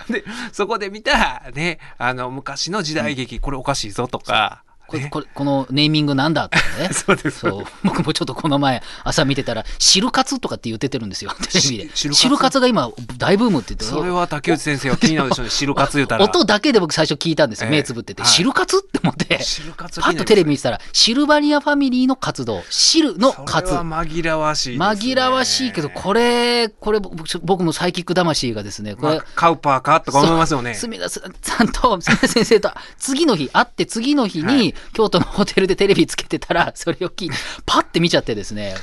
[0.08, 6.90] で、そこで見た、ね、あの、昔の時代劇、これおかしいぞとか、これこれこのネーミングなんだとかね。
[6.94, 7.40] そうです。
[7.40, 7.64] そう。
[7.84, 11.90] 僕もちょっとこの前朝見てたら、汁カツとかって言っててるんですよ、 テレビで。
[11.94, 16.24] 汁カツが今大ブームって言ってそれは竹内先生は気になるでしょうね、汁カツ言うたら。
[16.24, 18.24] 音だけで僕最初聞いたんですよ、目つぶってて。
[18.24, 19.42] 汁カツって思って。
[19.42, 23.72] 汁カツパッとテレビ見てたら、シルバニアファミリーの活動、汁のカツ。
[23.72, 29.20] 紛らわしい、紛らわしいけど、これ、これ僕のサイキック魂がですね、これ。
[29.34, 30.74] カウパーかとか思いますよね。
[30.74, 31.20] すみださ
[31.64, 38.74] んと、すみだ先生と、次の日、会って次の日に、京都のホテルでテレビつけてたら、 それを聞いて、パッて見ちゃってですね。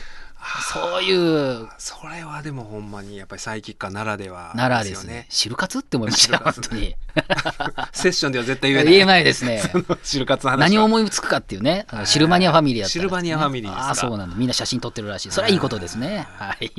[0.73, 1.69] そういう。
[1.77, 5.25] それはでもほんまにやっぱりサイキッカーならではならですね。
[5.29, 6.95] 汁活って思いました、本当に。
[7.93, 8.93] セッションでは絶対言えない。
[8.93, 9.63] 言えないですね。
[10.03, 10.57] 汁活話。
[10.57, 11.85] 何を思いつくかっていうね。
[12.05, 14.35] シルバニアファミリーだった、シルバニアファミリーああ、そうなんだ。
[14.35, 15.31] みんな写真撮ってるらしい。
[15.31, 16.27] それはいいことですね。
[16.37, 16.71] はい。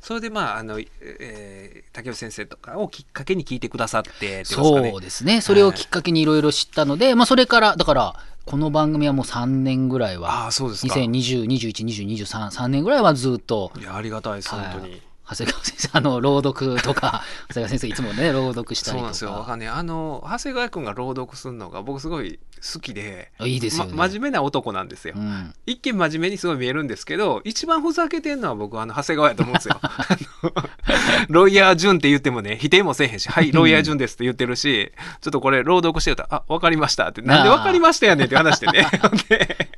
[0.00, 5.40] それでまあ、あの、えー、竹内先生とかをきっかけに聞いてくださって、そうですね。
[5.40, 8.14] それをきっかけにいろいろ知ったので、まあそれから、だから、
[8.46, 13.72] この番組はもう3年ぐらいは、あそうですか2020、21、20、23、3年ぐらいはずっと。
[13.78, 15.00] いや、ありがたいです、本当に。
[15.26, 19.14] 長谷川先生、あの、朗読とか、 長谷川先生いつもね、朗読したりとか。
[19.14, 19.56] そうなんですよ。
[19.56, 22.38] ね、あの、長谷川君が朗読するのが僕すごい
[22.74, 25.54] 好きで、いいですよ、ねま、真面目な男なんですよ、うん。
[25.64, 29.80] 一見真面目にすごい見えるんですけど、一番ふざけてんのは僕、あの、長谷川やと思うんですよ。
[31.28, 38.86] ロイヤー順って言ってもね、否定もせえへんし、はい、ロイヤー順ですって言ってるし、ちょっとこれ朗読してると、あ、わかりましたって、なんでわかりましたやねんって話してね。
[39.28, 39.68] で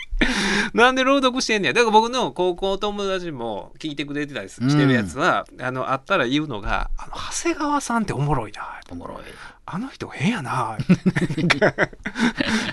[0.73, 1.73] なんで朗読してんねや。
[1.73, 8.63] だから僕の高校友達も聞いてくれてたりしてるやつは、うん、あの、あったら言うのが、あの、長谷川さんっておもろいな。
[8.91, 9.17] おもろい。
[9.69, 10.79] あの人変やな。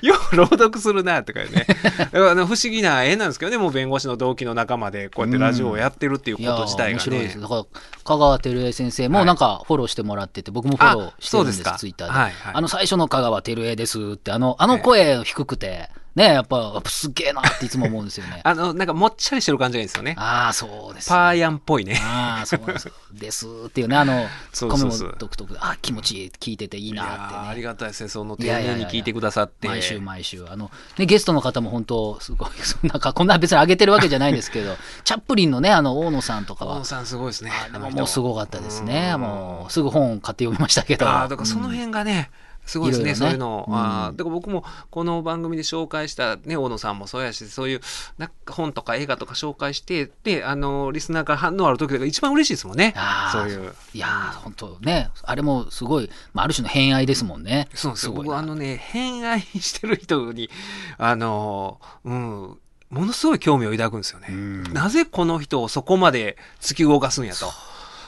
[0.03, 1.65] よう朗読するなとかね。
[2.13, 6.93] あの不思議な絵なんですけどね、もう弁護士の同期の仲間でこうやってラジオをやってるっていうこと自体がね。
[6.93, 7.41] 面白いです。
[7.41, 7.65] だから
[8.03, 12.13] 香川照江先生もなんかフォローしてもらってて、僕もフォローしてるんです、ツイッターで。
[12.13, 18.41] はいはい、あの最初の香川照江ですって、あの、あの声低くて、っぱ、やっぱすげえなっていつも思うんですよね。
[18.45, 20.15] あの、なんかもっちゃりしてる感じがいいですよね。
[20.17, 21.99] ああ、そうです、パーヤンっぽいね。
[22.04, 22.91] ああ、そうです。
[23.12, 27.65] ですっていうね、あの、ツッコミも独特で、あ気持ちいい、聞いてていいいやなってーありね。
[27.65, 28.10] がたいですね。
[28.10, 29.67] その丁いやいやいや寧に聞いてくださって。
[29.67, 30.45] 毎週毎週。
[30.49, 37.52] あの、ね、ゲストの方も本当、すごい、 そんなか、こんな別に上げてるわけじゃないんですけど、 チャップリンのね、あの、大野さんとかは大野、さんすごいですね。
[37.67, 39.12] あでももうすごかったですね。
[39.15, 41.08] うんもう、すぐ本買って読みましたけど。
[41.08, 42.30] ああ、だからその辺がね、
[42.65, 43.65] すごいですね、ねそういうの。
[43.67, 47.82] うんあーだから僕もこの番組で紹介した、ね、大野さんもそうやし、そういう
[48.17, 52.93] なんか本とか映画とか紹介して、で、あの、リスナーから反応ある時が一番嬉しいですもんね
[53.32, 53.73] そういう。
[53.93, 57.67] いやー、本当ね、あれもすごい、まあ、ある種の偏愛ですもんね。
[57.73, 58.13] そうですよ。
[58.13, 60.49] 僕あのね、偏愛してる人に、
[60.97, 62.58] あの、うん、
[62.93, 64.28] ものすごい興味を抱くんですよね。
[64.30, 67.47] うんなぜこの人をそこまで突き動かすんやと。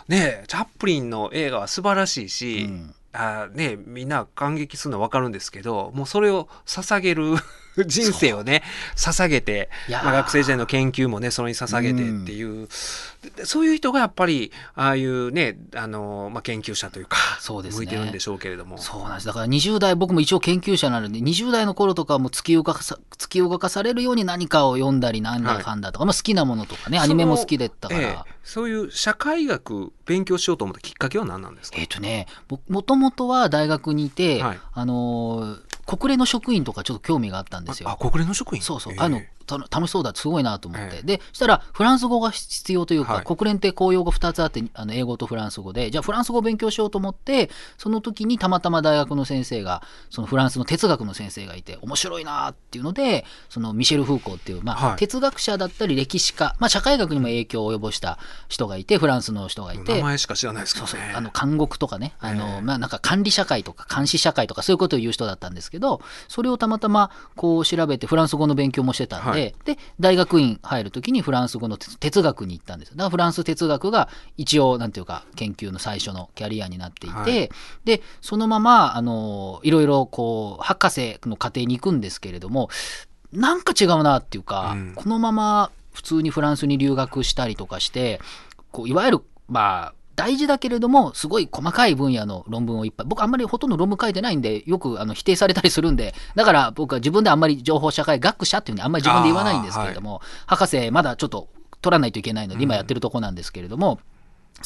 [0.08, 7.36] ねえチャップリンの映画は素晴らしいし、うんあねみんな感激するのは分かるんですけど、もうそれを捧げる
[7.86, 8.64] 人生をね、
[8.96, 12.68] 捧げて、まあ、学生時代の研究もね、それに捧げてっていう、
[13.36, 17.78] でそういう人がやっぱり、ああいうね、あの、まあ、研究者というか、そうですね。
[17.78, 18.78] 向いてるんでしょうけれども。
[18.78, 19.28] そうなんです。
[19.28, 28.02] だから20代、僕も一応研究者なので、20代の頃とかはもう突き動かさ、突き動かされるように何かを読んだり、なんだかんだとか、まあ好きなものとかね、アニメも好きだったから。
[28.02, 28.36] ええ。
[28.44, 34.60] そういう社会学勉強しようと思ったきっかけは何なんですか、えっ、とね、僕もともとは大学にいて、はい。
[34.72, 37.90] あのー国連の職員とかちょっと興味があったんですよ。
[37.90, 38.62] あ、国連の職員？
[38.62, 41.04] そうそう、ええあのた楽しそうだすごいなと思って、ええ。
[41.04, 43.26] でしたらフランス語が必要というか、はい。
[43.26, 45.92] 国連って公用語2つあってあの英語とフランス語で。
[45.92, 54.98] じゃあフランス語を勉強しようと思ってその時にたまたま大学の先生がそのフランスの哲学の先生がいて面白いなっていうのでそのミシェル・フーコーっていう、まあはい。
[54.98, 59.98] 哲学者だったり歴史家、まあ、社会学にも影響を及ぼした人がいてフランスの人がいて。
[59.98, 60.92] 名前しか知らないですけどね。
[60.92, 62.62] そうそう、あの、監獄とかね、あの、ええ。
[62.62, 72.96] まあ、なんか管理社会とか監視社会とかそういうことを言う人だったんですけど、それをたまたまこう調べてフランス語の勉強もしてたんで、はいで、大学院入るときにフランス語の哲哲学に行ったんですよ。
[72.96, 77.50] だからフランス哲学が一応、なんていうか、研究の最初のキャリアになっていて、はい。
[77.86, 82.70] で、そのまま、あの、いろいろこう、博士の過程に行くんですけれども、
[83.32, 84.94] なんか違うなっていうか、うん。
[84.96, 88.20] このまま普通にフランスに留学したりとかして、
[88.72, 101.50] こういわゆる、まあ、大事だけれども、すごい細かい分野の論文をいっぱい、僕あんまりほとんど論文書いてないんで、よくあの否定されたりするんで、 だから僕は自分であんまり情報社会学者っていうふうにあんまり自分で言わないんですけれども、博士まだちょっと
[101.82, 104.15] 取らないといけないので、今やってるとこなんですけれども、うん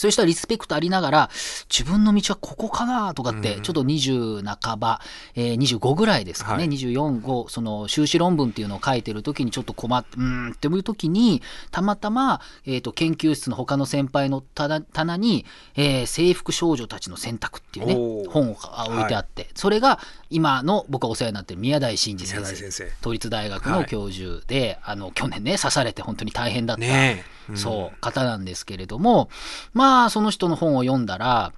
[0.08, 1.30] いう人はリスペクトありながら、
[1.70, 5.02] 自分の道はここかなとかって、ちょっと20半ば、
[5.36, 6.70] えー25ぐらいですかね、はい。
[6.70, 20.00] 24、5、その修士論文っていうのを書いてる時にちょっと困って、うーんっていう時に、たまたま、えっ、と、研究室の他の先輩の棚棚に、えー制服少女たちの選択っていうね本をあ置いてあって、それが
[20.30, 22.92] 今の僕がお世話になってる宮台真司先生。
[23.02, 26.82] 都立大学の教授で、あの、去年ね、刺されて本当に大変だった。
[26.82, 27.24] ね
[27.56, 29.30] そう、方なんですけれども、
[29.74, 31.54] まあ、その人の本を読んだら、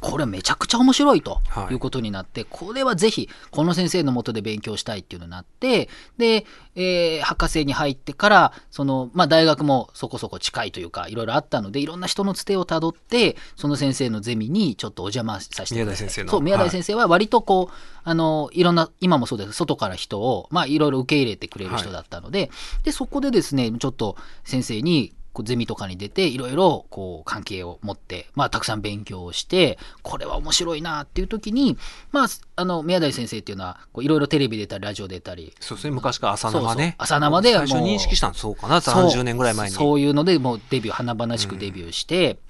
[0.00, 1.72] これめちゃくちゃ面白いとはい。
[1.72, 15.74] いうことになって、これはぜひ、この先生のもとで勉強したいっていうのになって、で、えー博士に入ってから、その、まあ、大学もそこそこ近いというか、いろいろあったので、いろんな人のつてをたどって、その先生のゼミにちょっとお邪魔させて。
[15.74, 16.30] 宮台先生の。
[16.30, 16.66] そう、宮はい。
[16.66, 17.74] 台先生は割とこう、
[18.04, 22.50] あの、いろんな、今もそうです、外から人を、まあ、いろいろ受け入れてくれる人だったので、
[22.84, 31.78] で、そこでですね、ちょっと先生に、こうゼミとかに出て、いろいろ、こう、関係を持って、まあ、たくさん勉強をして、これは面白いなっていう時に、
[32.10, 36.96] まあ、あの、宮台先生っていうのは、こういろいろテレビ出たり、ラジオ出たり、そうですね、昔から朝生そうそうね。
[36.98, 39.76] 朝生で最初認識したのそうかな、そう30年ぐらい前に。
[39.76, 42.40] そういうので、もうデビュー、華々しくデビューして、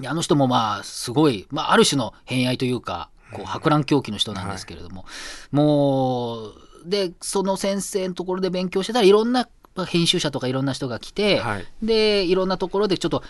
[0.00, 5.04] であの人もまあ、すごい、まあ、ある種の偏愛というか、こう、博覧狂気の人なんですけれども、
[5.50, 6.54] もう、
[6.86, 9.48] で、その先生のところで勉強してたらいろんな
[9.84, 11.66] 編集者とかいろんな人が来て、はい。
[11.82, 13.22] で、いろんなところでちょっと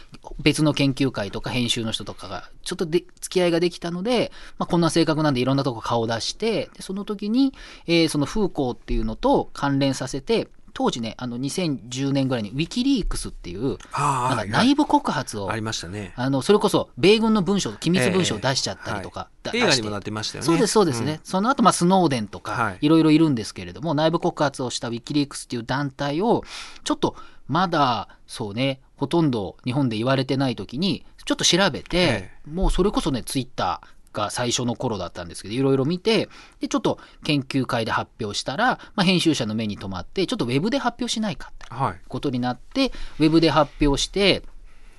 [0.42, 7.52] 別の研究会とか編集の人とかがちょっとで付き合いができたので、まあ、こんな性格なんでいろんなとこ顔を出して、でその時に、
[7.86, 16.12] えーその風光っていうのと関連させて、当時ね、あの2010年ぐらいにウィキリークスっていう、なんか内部告発をありましたね。
[16.16, 20.46] あの、それこそ、米軍の文書、機密文書を出しちゃったりとか、だ出してはい映画にもなってましたよね。
[20.46, 21.20] そうです、そうですね。
[21.24, 26.44] その後、まあ、スノーデンとはかい、いろいろいるんですけれども、内部告発をしたウィキリークスっていう団体を、
[26.84, 27.16] ちょっと、
[27.48, 36.28] まだ、そうね、ほとんど日本で言われてない時に、ちょっと調べてえ、もうそれこそね、ツイッター、が最初の頃だったんですけど、いろいろ見て、
[36.60, 42.00] で、ちょっと研究会で発表したら、まあ、編集者の目に留まって、ちょっとウェブで発表しないかってはい。
[42.08, 44.42] ことになって、ウェブで発表して、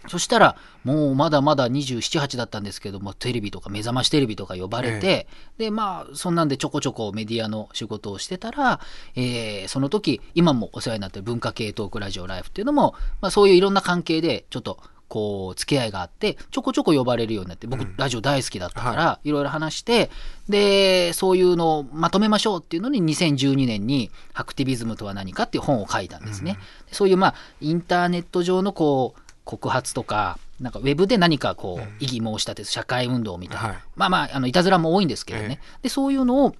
[0.08, 5.28] そしたら、もうまだまだ27、8だったんですけども、テレビとか、目覚ましテレビとか呼ばれて、
[5.60, 8.80] で、まあ、そんなんでちょこちょこメディアの仕事をしてたら、
[9.16, 14.80] えーその時、今もお世話になってる文化系トークラジオライフっていうのも、まあ、そういういろんな関係で、ちょっと、
[15.12, 19.30] こう、付き合いがあって、ちょこちょこ呼ばれるようになって、僕、ラジオ大好きだったから、い。
[19.30, 20.10] ろいろ話して、
[20.48, 26.58] で、そういうのをまとめましょうっていうのに、2012年に、ハクティビズムとは何かっていう本を書いたんですね。
[26.94, 33.78] そういう、まあ、インターネット上の、こう、告発とか、なんかウェブで何かこう、異議申し立て、社会運動みたいな、はい。
[33.98, 36.56] まあまあ、あのいたずらも多いんですけどね、でそういうのを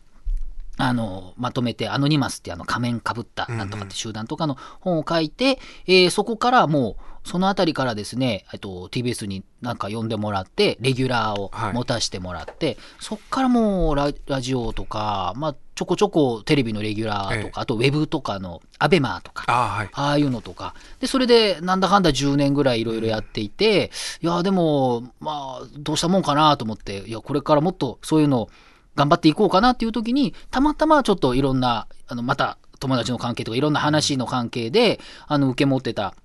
[0.78, 11.74] あのまとめて、アノニマスってあの仮面かぶったなんとかって集団とかの本を書いて、えーそこからもう、そのあたりからですね、えっと、TBS になんか呼んでもらって、レギュラーをはい。
[11.74, 17.52] 持たせてもらって、そっからもうララジオとか、まあ、ちょこちょこテレビのレギュラーとか、ええ。
[17.54, 19.90] あとウェブとかのアベマとか、ああはい。
[19.94, 20.74] ああいうのとか。
[21.00, 23.92] で、それで、なんだかんだ10年ぐらいいろいろやっていて、
[24.22, 28.50] いや、でも、まあ、どうしたもんかなと思って、いや、これからもっとそういうのを
[28.96, 36.16] 頑張っていこうかなっていう時に、たまたまちょっといろんな、あの、また友達の関係とかいろんな話の関係で、あの、受け持ってた、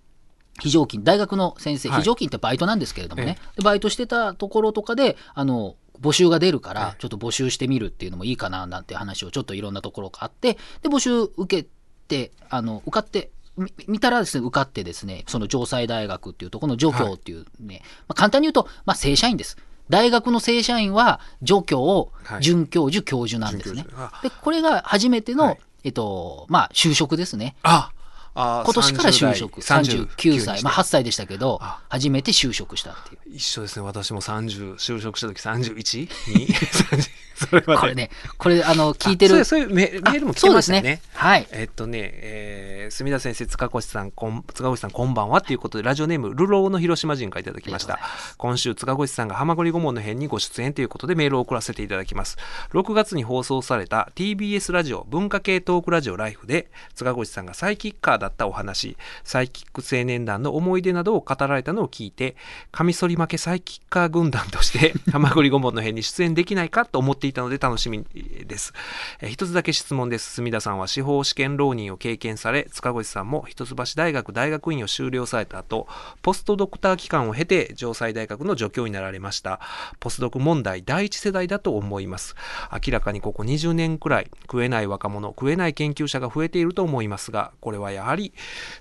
[0.61, 1.99] 非常勤、大学の先生、はい。
[2.01, 11.69] 非常勤ってバイトなんですけれどもね、えでバイトしてたところとかで、あの、募集が出るから、ちょっと募集してみるっていうのもいいかななんて話をちょっといろんなところがあって、で、募集受け
[12.09, 19.57] て、あの、受かって、み見たらですね、受かってですね、その城西大学っていうところの助教っていうね、まあ、簡単に言うと、まあ、正社員です。
[19.89, 23.87] 大学の正社員は助教はい、准教授、教授なんですね。
[24.23, 25.59] で、これが初めての、はい。
[25.85, 27.55] えっと、まあ、就職ですね。
[27.63, 27.96] ああ
[28.37, 33.37] 今年から就職、30 39歳、まあ8歳でしたけどあ、初めて就職したっていう。
[33.37, 33.87] 一緒ですね。
[33.87, 36.01] 私も30就職した時 31?
[36.37, 39.39] に30 それはねこれね、これ、あの、聞いてる。
[39.41, 41.03] あそういうメメールも来てましたよねね。
[41.13, 41.47] はい。
[41.51, 47.99] えっとね、えー、墨田先生、塚越さん、こん塚越さん、こんばんはということで、ラジオネーム、ルローの広島人からいただきました。
[48.39, 52.39] 今週、塚越さんが浜栗顧問の編にご出演ということでメールを送らせていただきます。
[52.73, 62.37] 6月に放送された TBS ラジオ、文化系トークラジオライフで、塚越さんがサイキッカーだったお話、サイキック青年団の思い出などを語られたのを聞いて、
[62.73, 68.05] カミソリ負けサイキッカー軍団として、浜栗顧問の編に出演できないかと思っていたので楽しみ
[68.47, 68.73] です。
[69.21, 70.33] えー一つだけ質問です。
[70.33, 75.87] 墨田さんは司法試験浪人を経験され、塚越さんも一橋大学大学院を修了された後、
[76.23, 79.61] ポストドクター期間を経て、城西大学の助教になられました。
[80.01, 82.35] ポスドク問題第一世代だと思います。
[82.73, 88.33] 明らかにここ20年くらい、食えない若者、食えない研究者が増えていると思いますが、これはやはり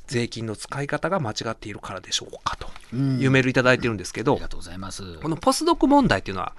[0.08, 5.20] 税金の使い方が間違っているからでしょうかとうんいうメールいただいてるんですけどありが、とうございます。
[5.20, 6.54] このポスドク問題っていうのは、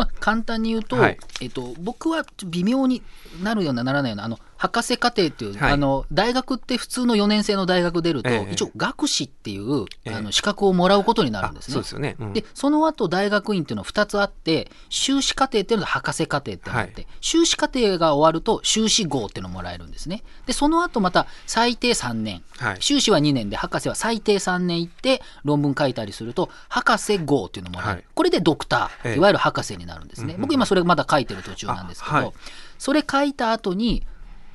[0.00, 1.18] まあ、簡単に言うと、はい。
[1.42, 3.02] えっと、僕は微妙に
[3.42, 11.72] なるようなならないような、あの、博士課程っていう、はいあの、大学って普通の4年生の大学出ると、ええ一応学士っていう、ええあの、資格をもらうことになるあんですね。
[11.72, 12.16] そうですよね。
[12.20, 20.22] うんで、その後大学院っていうのは2つあって、修士課程っていうのと博士課程ってあって、は修士課程が終わると修士号っていうのをもらえるんですね。
[20.44, 22.42] で、その後また最低3年。
[22.58, 27.94] はい修士は2年で、博士は最低3年行って論文書いたりすると、博士号っていうのをもらえる。
[27.94, 30.24] はいこれでドクター、ええいわゆる博士になるんですね。
[30.24, 32.34] うんうん僕今それまだ書いてる途中なんですけど、
[32.78, 34.04] それ書いた後に、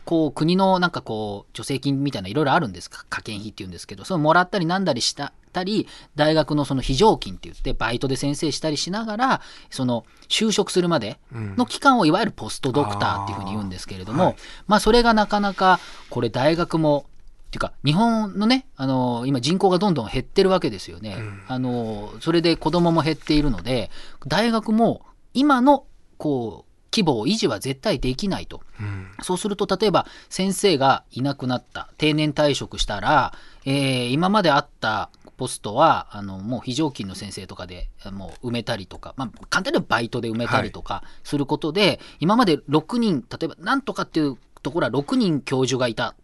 [0.06, 3.06] こう国のなんかこう助成金みたいないろいろあるんですか？
[3.10, 14.38] 科研費っていうんですけどそのもらったりなんだりしたたり大学のその非常勤って言ってバイトで先生したりしながらその就職するまでの期間をいわゆるポストドクターっていうふうに言うんですけれども、あーはい。
[14.68, 15.80] まあそれがなかなか
[16.10, 17.06] これ大学も
[17.47, 21.41] っていうか日本のねあの今人口がどんどん減ってるわけですよね、うん。
[21.47, 23.89] あのそれで子供も減っているので
[24.28, 25.86] 大学も今の
[26.18, 26.64] こう
[26.95, 28.61] 規模を維持は絶対できないと。
[28.79, 33.33] うんそうすると、例えば先生がいなくなった、定年退職したら、
[33.65, 46.15] えー今まであったポストは、あの、もう非常勤の先生とかで、もう埋めたりとか、まあ、簡単にはバイトで埋めたりとかすることで、今まで6人、例えば、なんとかっていうところは6人教授がいた。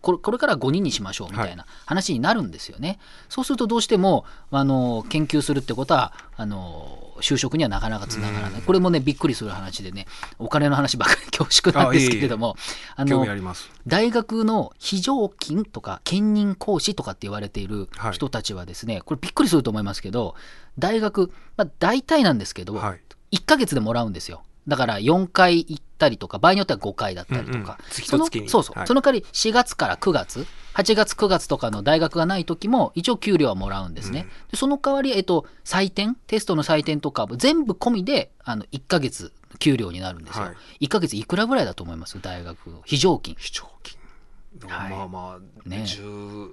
[0.00, 2.98] これこれから5人にしましょうみたいな話になるんですよね。
[3.28, 8.62] そうするとどうしてもあの研究するってことはあの就職にはなかなかつながらない。
[8.62, 10.06] これもねびっくりする話でね
[10.38, 12.56] お金の話ばっかり 恐縮なんですけれども
[12.96, 13.54] あ興の。
[13.86, 20.34] 大学の非常勤とか兼任講師とかって言われているはい人たちはですね、これびっくりすると思いますけど
[20.78, 23.00] 大学、まあ、大体なんですけど、はい。
[23.32, 24.42] 1ヶ月でもらうんですよ。
[24.68, 27.58] だから4回行ったりとか、場合によっては5回だったりとか。
[27.58, 27.76] うんうん。
[27.90, 28.48] 月そのと月に。
[28.48, 28.86] そうそう、はい。
[28.86, 34.26] その代わり4月から9月、8月9月とかの大学がない時も一応給料はもらうんですね。
[34.50, 40.44] でその代わり、えっと、採点、テストの採点とか全部込みで、あの、1ヶ月給料になるんですよ。
[40.44, 42.20] は1ヶ月いくらぐらいだと思います？
[42.20, 43.36] 大学の非常勤。
[43.38, 44.72] 非常勤。
[44.72, 44.90] はい。
[44.90, 46.52] まあまあ、ね10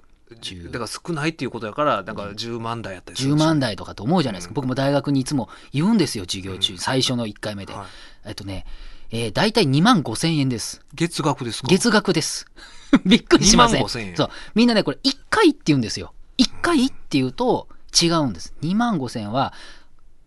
[0.70, 4.54] だから少ないっていうことやからなんか10万台やったりする10んですよ万台とかと思うじゃないですか？
[4.54, 6.76] 僕も大学にいつも言うんですよ、授業中。
[6.78, 7.72] 最初の1回目で。
[7.72, 7.86] はい
[8.26, 8.64] えっとね、
[9.10, 10.80] えー、大体2万5千円です。
[10.94, 11.68] 月額ですか？
[11.68, 12.46] 月額です。
[13.04, 13.80] びっくりしません。
[13.80, 14.30] 2万5千円そう。
[14.54, 16.14] みんなね、これ1回って言うんですよ。
[16.38, 17.68] 1回って言うと
[18.00, 18.54] 違うんです。
[18.62, 19.52] 2万5千円は、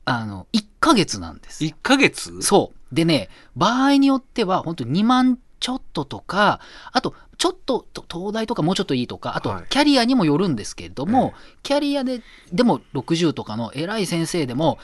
[0.06, 1.64] あの、1ヶ月なんです。
[1.64, 2.42] 1ヶ月？
[2.42, 2.96] そう。
[2.96, 6.60] でね、場合によっては、本当2万ちょっととか、
[6.92, 12.22] あと、ちょっと、と東大とかもうちょっといいとか、あとはい、キャリアにもよるんですけれども、えキャリアで、
[12.52, 14.80] でも60とかの偉い先生でも、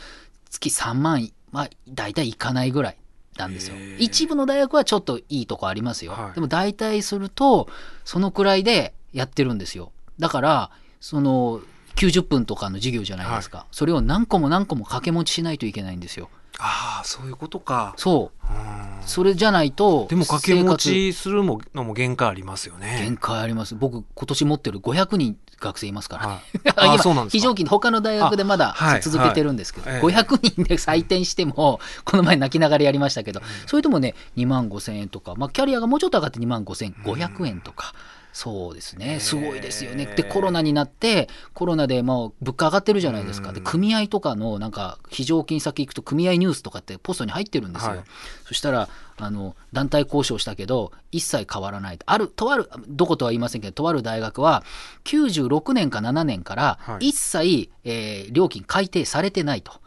[0.50, 2.98] 月3万、まあ、大体いかないぐらい
[3.38, 6.12] なんですよ一部の大学はちょっといいとこありますよ。
[6.12, 7.68] はいでも大体すると、
[8.06, 9.92] そのくらいでやってるんですよ。
[10.20, 11.62] だから、その、
[11.96, 13.66] 90分とかの授業じゃないですか。
[13.72, 16.30] それを何個も何個も掛け持ちしないといけないんですよ。
[16.60, 18.48] ああそういうことかそう。
[18.48, 23.76] うんそれじゃないと、でも掛け持生活ちするものも限界ありますよね限界あります。
[23.76, 26.28] 僕、今年持ってる500人学生いますから。
[26.28, 37.94] はい あ今ーそうなんですか非常勤、他の大学でまだ続けてるんですけど、はい500人で採点しても、この前泣きながらやりましたけど、それともね、2万5千円とか、まあ、キャリアがもうちょっと上がって2万5千500円とか。
[38.34, 39.20] そうですね。
[39.20, 40.08] すごいですよね。
[40.08, 43.54] で、コロナになって、コロナでもう物価上がってるじゃないですか。
[43.54, 47.92] で、うん組合とかの、なんか、非常勤先行くと組合ニュースとかってポストに入ってるんですよ。
[47.92, 48.04] はい
[48.46, 52.00] そしたら、あの、団体交渉したけど、一切変わらない。
[52.06, 54.64] ある、とある、どことは言いませんけど、とある大学は、
[55.06, 59.83] 96年か7年からは、い一切、えー料金改定されてないと。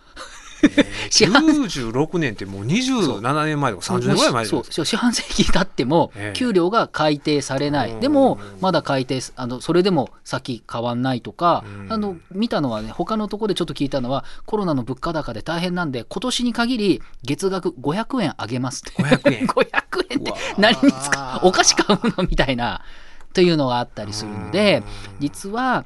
[1.11, 4.75] 四半96年ってもう27年前とか30年ぐらい前そうないですか？
[4.75, 4.85] そう。
[4.87, 6.39] 四半世紀経ってもええ。
[6.39, 8.01] 給料が改定されない、うん。
[8.01, 11.93] でもまだ改定すあのそれでも先変わんないとか、うん。
[11.93, 18.83] あの見たのはね他のところでちょっと聞いたのはコロナの物価高で大変なんで今年に限り月額500円上げます。
[18.89, 19.67] って500円 500
[20.11, 21.47] 円って何に使う？
[21.49, 22.25] お菓子買うの？
[22.29, 22.81] みたいな。
[23.33, 25.21] というのがあったりするのでうん。
[25.21, 25.85] 実は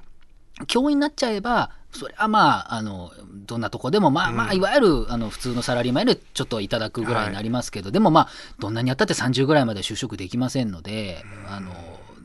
[0.69, 3.13] 教員になっちゃえばそれはまああの
[3.47, 8.29] どんなとこでもまあまあうんいわゆるあの普通のサラリーマンよりちょっといただくぐらいになりますけど、でもまあ
[8.59, 11.73] どんなにやったって30ぐらいまで就職できませんので、あの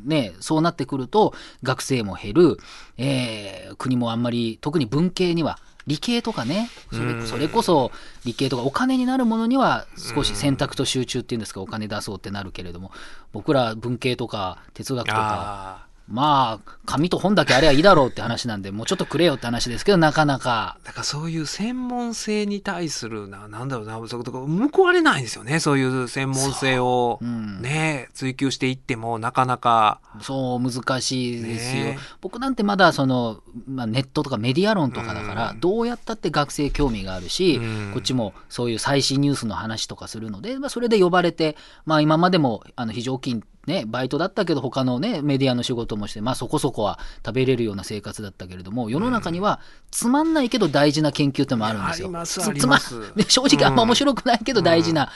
[0.05, 2.57] ね、そうなってくると学生も減る、
[2.97, 7.27] えー国もあんまり特に文系には理系とかねそれうん。
[7.27, 7.91] それこそ
[8.23, 12.91] 理系とかお金になるものには少し選択と集中っていうんですかお金出そうってなるけれども
[13.33, 20.77] 僕ら文系とか哲学とかあまあ紙と本だけあればいいだろうって話なんでもうちょっとくれよって話ですけどなかなか。
[20.83, 27.17] ーだからそういう専門性に対するななんだろうなそこ報われないんですよねそういう専門性を。
[27.21, 27.61] そううん。
[27.61, 29.99] ね追求していってもなかなか。
[30.21, 31.97] そう難しいですよ、ね。
[31.97, 35.59] え僕なんてまだその、まあ、ネットとかメディア論とかだから、うん。
[35.59, 37.91] どうやったって学生興味があるし、うん。
[37.93, 49.59] こっちもそういう最新ニュースの話とかするので、まあ、それで呼ばれて、まあ、今までもあの非常勤ね、バイトだったけど他のねメディアの仕事もして、まあ、そこそこは食べれるような生活だったけれども世の中には
[49.91, 52.25] つまんないけど大事な研究ってのもあるんですよ。
[52.25, 55.11] すすつま正直あんま面白くないけど大事な、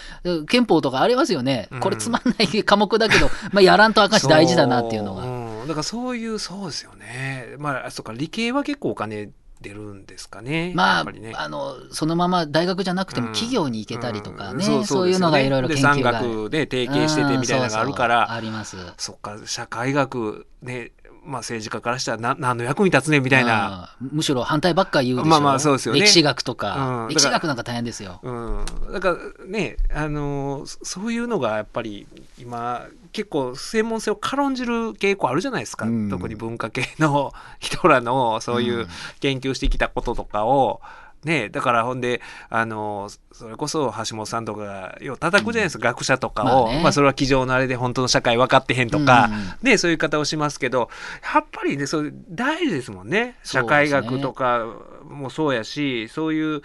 [0.48, 1.80] 憲法とかありますよね、うん。
[1.80, 5.68] これつまんない科目だけど、まあ、やらんとあかんし大事だなっていうのが。
[5.68, 7.56] だからそういうそうですよね。
[7.60, 9.30] まあそうか理系は結構お金
[9.62, 11.34] 出るんですかねまあ、ね。
[11.36, 13.34] あのそのまま大学じゃなくてもうん。
[13.34, 14.86] 企業に行けたりとかね、うん。
[14.86, 18.78] そういうのがいろいろ研究がで産学で提携しててみたいなのがあるから、あります。
[18.98, 20.92] そっか社会学ね
[21.26, 26.02] まあ政治家からしたらな何の役に立つねみたいな、うんむしろ反対ばっか言うでしょ、まあまあそうですよね。
[26.02, 27.08] 歴史学とか、うん。
[27.10, 28.20] 歴史学なんか大変ですよ。
[28.24, 32.08] うん、だからねあのそそういうのがやっぱり
[32.40, 36.10] 今結構専門性を軽んじる傾向あるじゃないですか、うん。
[36.10, 38.88] 特に文化系の人らのそういううん。
[39.20, 40.82] 研究してきたこととかを、
[41.24, 46.84] ねだからほんであのそれこそ橋本さんとかがよう叩くじゃないですか、学者とかを、まあね。
[46.84, 49.30] まあそれは机上のあれで本当の社会分かってへんとか、
[49.62, 49.70] うん。
[49.70, 50.90] ねそういう方をしますけど
[51.34, 53.38] やっぱりねそういう大事ですもんね。
[53.44, 54.66] 社会学とか
[55.04, 56.62] もそうやしそういう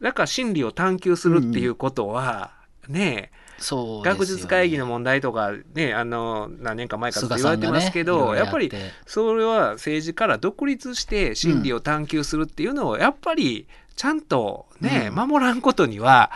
[0.00, 2.52] だから心理を探求するっていうことは、
[2.88, 4.18] ねそうですよね。
[4.18, 8.70] 学術会議の問題とかねあの何年か前から言われてますけど、ねやっぱり
[9.06, 13.66] それは政治から独立して心理を探求するっていうのをやっぱり
[13.96, 15.14] ちゃんとね、うん。
[15.14, 16.30] 守らんことには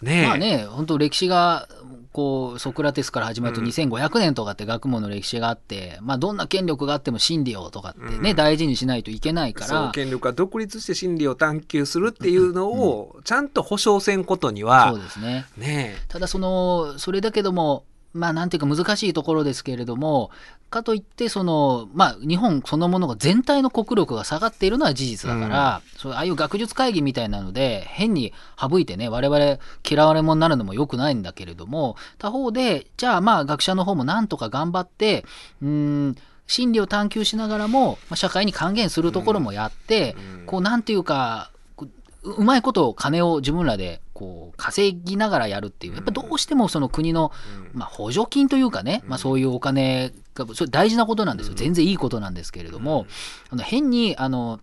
[0.00, 1.68] ね,、まあね、本当歴史が、
[2.12, 3.66] こう、ソクラテスから始まるとうん。
[3.66, 8.36] 2500年とかって学問の歴史があって、まあどんな権力があっても真理をとかってね、うん。
[8.36, 15.46] 大事にしないといけないから、権力が独立して心理を探求するっていうのをちゃんと保証せんことには、そうですね。
[15.58, 20.30] ねただその、それだけども、まあなんていうか難しいところですけれども、
[20.68, 29.58] かといって、その、まあ日本そのものが全体の国力が下がっているのは事実だから、そうああいう学術会議みたいなので、変に省いてね、我々
[29.88, 35.24] 嫌われ者になるのも良くないんだけれども、他方で、じゃあまあ学者の方もなんとか頑張って、
[35.62, 36.16] うーん、
[36.50, 40.46] 真理を探求しながらも、まあ、社会に還元するところもやって、うん。
[40.46, 41.86] こうなんていうかこ
[42.24, 47.32] ううまいこと金を自分らでこう稼ぎながらやるっていうやっぱどうしてもその国の、
[47.72, 51.54] まあ、補助金というかね、まあ、そういうお金がそれ大事なことなんですよ。
[51.54, 53.06] 全然いいことなんですけれども、
[53.48, 54.60] あの変にあの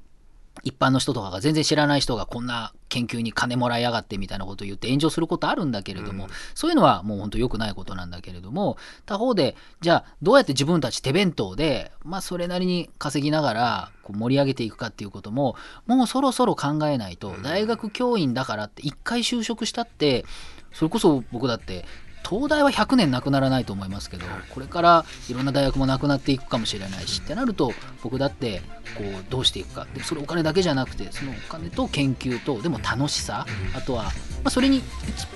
[0.63, 6.29] 一般の人とかが全然知らない人がこんな研究に金もらいやがってみたいなことを言って炎上することあるんだけれども、うん。
[6.55, 15.55] そういうのはもう本当良くないことなんだけれども他方でじゃあどうやって自分たち手弁当で、まあ、それなりに稼ぎながらこう盛り上げていくかっていうことも
[15.85, 20.25] もうそろそろ考えないと大学教員だからって一回就職したって
[20.73, 21.85] それこそ僕だって
[22.29, 27.71] 東大は100年なくならないと思いますけどこれからいろんな大学もなくなっていくかもしれないしってなると
[28.03, 28.61] 僕だって
[28.97, 29.87] こうどうしていくか。
[29.93, 33.45] でそれお金だけじゃなくてそのお金と研究とでも楽しさ。
[33.75, 34.11] あとは、ま
[34.45, 34.81] あ、それに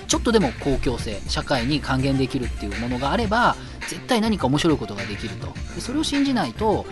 [0.06, 3.56] ちょっとでも公共性社会に還元できるっていうものがあれば
[3.88, 5.52] 絶対何か面白いことができると。
[5.74, 6.86] でそれを信じないとこ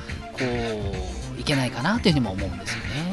[1.37, 3.10] ういけないかなというふうにも思うんですよね。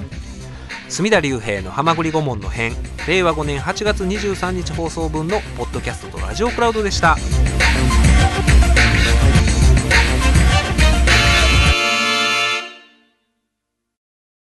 [0.89, 2.73] 隅田隆平の「はまぐり顧問の編」
[3.07, 7.17] 令和5年8月23日放送分のポッドキャストとラジオクラウドでした。